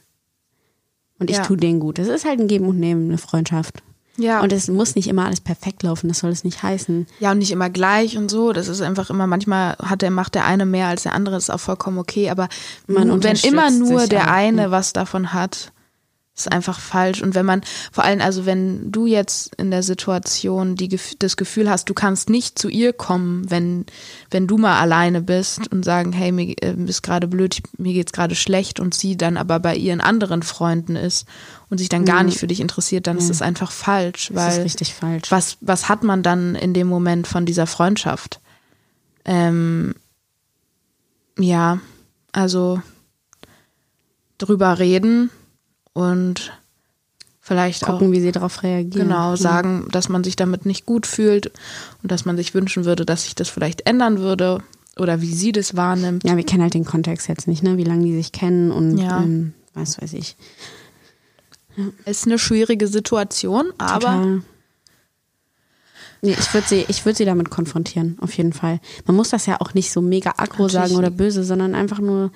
[1.20, 1.44] Und ich Ja.
[1.44, 2.00] tue denen gut.
[2.00, 3.82] Das ist halt ein Geben und Nehmen, eine Freundschaft.
[4.20, 7.08] Ja, Und es muss nicht immer alles perfekt laufen, das soll es nicht heißen.
[7.20, 8.54] Ja, und nicht immer gleich und so.
[8.54, 11.50] Das ist einfach immer, manchmal hat der, macht der eine mehr als der andere, ist
[11.50, 12.30] auch vollkommen okay.
[12.30, 12.50] Aber
[12.88, 14.72] Man wenn immer nur der eine ja.
[14.72, 15.72] was davon hat,
[16.42, 17.22] ist einfach falsch.
[17.22, 17.62] Und wenn man,
[17.92, 22.30] vor allem, also wenn du jetzt in der Situation die, das Gefühl hast, du kannst
[22.30, 23.86] nicht zu ihr kommen, wenn,
[24.32, 28.12] wenn du mal alleine bist und sagen, hey, mir äh, ist gerade blöd, mir geht's
[28.14, 31.28] gerade schlecht und sie dann aber bei ihren anderen Freunden ist
[31.70, 32.28] und sich dann gar Mhm.
[32.28, 34.32] nicht für dich interessiert, dann ist das einfach falsch.
[34.34, 35.32] Das ist Weil richtig falsch.
[35.32, 38.40] was, was hat man dann in dem Moment von dieser Freundschaft?
[39.26, 39.94] Ähm,
[41.38, 41.80] ja,
[42.32, 42.82] also
[44.38, 45.30] drüber reden
[46.00, 46.52] und
[47.42, 49.08] vielleicht auch Gucken, wie sie darauf reagieren.
[49.08, 49.36] genau Mhm.
[49.38, 51.52] sagen, dass man sich damit nicht gut fühlt
[52.04, 54.62] und dass man sich wünschen würde, dass sich das vielleicht ändern würde
[54.98, 56.24] oder wie sie das wahrnimmt.
[56.24, 57.78] Ja, wir kennen halt den Kontext jetzt nicht, ne?
[57.78, 59.24] Wie lange die sich kennen und Ja.
[59.24, 60.36] ähm, was weiß ich.
[62.06, 64.42] Ist eine schwierige Situation, aber Total.
[66.22, 68.82] Nee, ich würde sie, ich würd sie damit konfrontieren, auf jeden Fall.
[69.06, 72.00] Man muss das ja auch nicht so mega aggro Natürlich sagen oder böse, sondern einfach
[72.00, 72.32] nur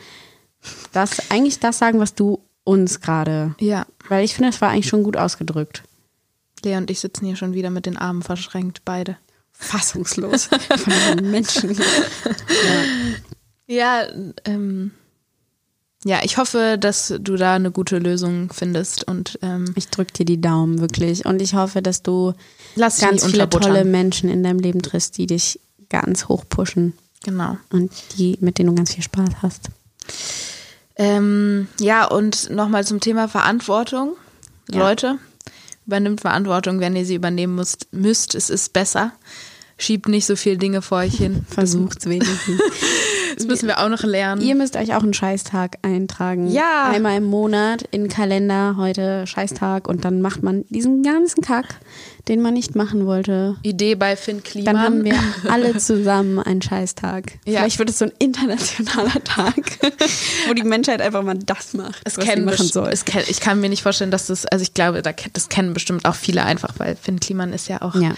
[0.93, 3.55] das, eigentlich das sagen, was du uns gerade.
[3.59, 5.83] ja, Weil ich finde, es war eigentlich schon gut ausgedrückt.
[6.63, 9.17] Lea und ich sitzen hier schon wieder mit den Armen verschränkt, beide.
[9.51, 10.45] Fassungslos
[10.77, 11.77] von den Menschen.
[13.65, 14.03] Ja,
[14.43, 14.91] ähm,
[16.03, 20.25] ja, ich hoffe, dass du da eine gute Lösung findest und ähm, Ich drück dir
[20.25, 21.25] die Daumen, wirklich.
[21.25, 22.33] Und ich hoffe, dass du
[22.75, 26.93] lass ganz viele tolle Menschen in deinem Leben triffst, die dich ganz hoch pushen
[27.23, 27.57] Genau.
[27.71, 29.69] und die, mit denen du ganz viel Spaß hast.
[30.95, 34.13] Ähm, ja, und nochmal zum Thema Verantwortung.
[34.69, 34.79] Ja.
[34.79, 35.17] Leute,
[35.85, 37.87] übernimmt Verantwortung, wenn ihr sie übernehmen müsst.
[37.91, 38.35] müsst.
[38.35, 39.11] Es ist besser.
[39.77, 41.45] Schiebt nicht so viele Dinge vor euch hin.
[41.49, 42.61] Versucht's wenigstens.
[43.35, 44.41] Das müssen wir auch noch lernen.
[44.41, 46.47] Ihr müsst euch auch einen Scheißtag eintragen.
[46.47, 46.91] Ja.
[46.91, 51.79] Einmal im Monat in den Kalender, heute Scheißtag und dann macht man diesen ganzen Kack,
[52.29, 53.57] den man nicht machen wollte.
[53.63, 54.73] Idee bei Finn Kliman.
[54.75, 55.15] Dann haben wir
[55.49, 57.33] alle zusammen einen Scheißtag.
[57.45, 57.59] Ja.
[57.59, 59.55] Vielleicht wird es so ein internationaler Tag,
[60.47, 62.89] wo die Menschheit einfach mal das macht, Es was sie machen soll.
[62.91, 66.05] es kenn, ich kann mir nicht vorstellen, dass das, also ich glaube, das kennen bestimmt
[66.05, 68.13] auch viele einfach, weil Finn Kliman ist ja auch Ja.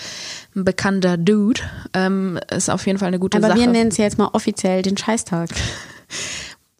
[0.55, 1.61] ein bekannter Dude.
[1.93, 3.59] Ähm, ist auf jeden Fall eine gute Aber Sache.
[3.59, 5.49] wir nennen es jetzt mal offiziell den Scheißtag.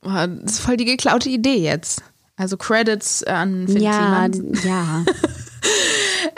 [0.03, 2.03] Das ist voll die geklaute Idee jetzt.
[2.37, 3.91] Also Credits an Finn Ja,
[4.27, 4.31] Kliman.
[4.53, 5.03] d- ja.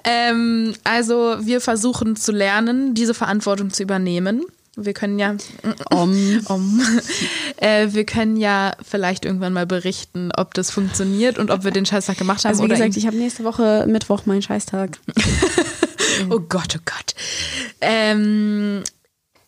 [0.03, 4.43] Ähm, also wir versuchen zu lernen, diese Verantwortung zu übernehmen.
[4.75, 5.35] Wir können ja,
[5.89, 6.39] Um.
[6.47, 6.81] um,
[7.57, 11.85] äh, wir können ja vielleicht irgendwann mal berichten, ob das funktioniert und ob wir den
[11.85, 14.97] Scheißtag gemacht haben Also wie gesagt, ich habe nächste Woche Mittwoch meinen Scheißtag.
[16.31, 17.13] Oh Gott, oh Gott.
[17.79, 18.81] Ähm,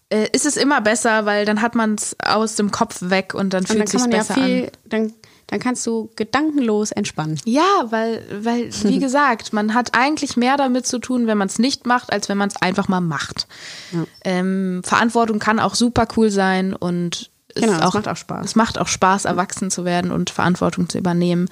[0.09, 3.53] äh, ist es immer besser, weil dann hat man es aus dem Kopf weg und
[3.53, 4.71] dann fühlt kann sich man ja besser viel, an.
[4.85, 5.13] dann,
[5.49, 7.39] Dann kannst du gedankenlos entspannen.
[7.43, 11.57] Ja, weil, weil, wie gesagt, man hat eigentlich mehr damit zu tun, wenn man es
[11.57, 13.47] nicht macht, als wenn man es einfach mal macht.
[13.91, 14.05] Ja.
[14.23, 18.45] Ähm, Verantwortung kann auch super cool sein und es Genau, es auch, macht auch Spaß.
[18.45, 21.49] Es macht auch Spaß, erwachsen zu werden und Verantwortung zu übernehmen.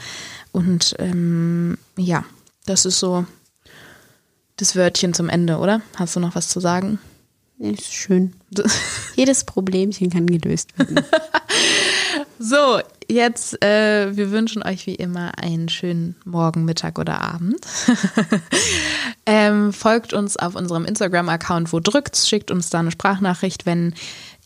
[0.52, 2.24] Und ähm, ja,
[2.68, 3.26] das ist so
[4.58, 5.82] das Wörtchen zum Ende, oder?
[5.96, 7.00] Hast du noch was zu sagen?
[7.58, 8.34] Ja, ist schön.
[9.16, 11.04] Jedes Problemchen kann gelöst werden.
[12.40, 12.80] So,
[13.10, 17.66] jetzt, äh, wir wünschen euch wie immer einen schönen Morgen, Mittag oder Abend.
[19.26, 23.94] ähm, folgt uns auf unserem Instagram-Account, wo drückt's, schickt uns da eine Sprachnachricht, wenn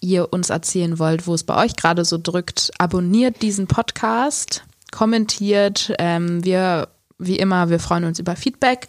[0.02, 2.72] ihr uns erzählen wollt, wo es bei euch gerade so drückt.
[2.78, 5.94] Abonniert diesen Podcast, kommentiert.
[6.00, 8.88] Ähm, wir, wie immer, wir freuen uns über Feedback.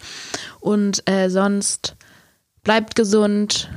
[0.59, 1.95] Und äh, sonst
[2.63, 3.69] bleibt gesund,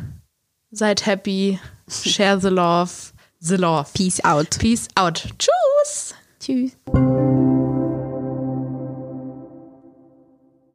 [0.70, 3.92] seid happy, share the love, the love.
[3.94, 4.56] Peace out.
[4.58, 5.26] Peace out.
[5.38, 6.14] Tschüss.
[6.40, 6.76] Tschüss.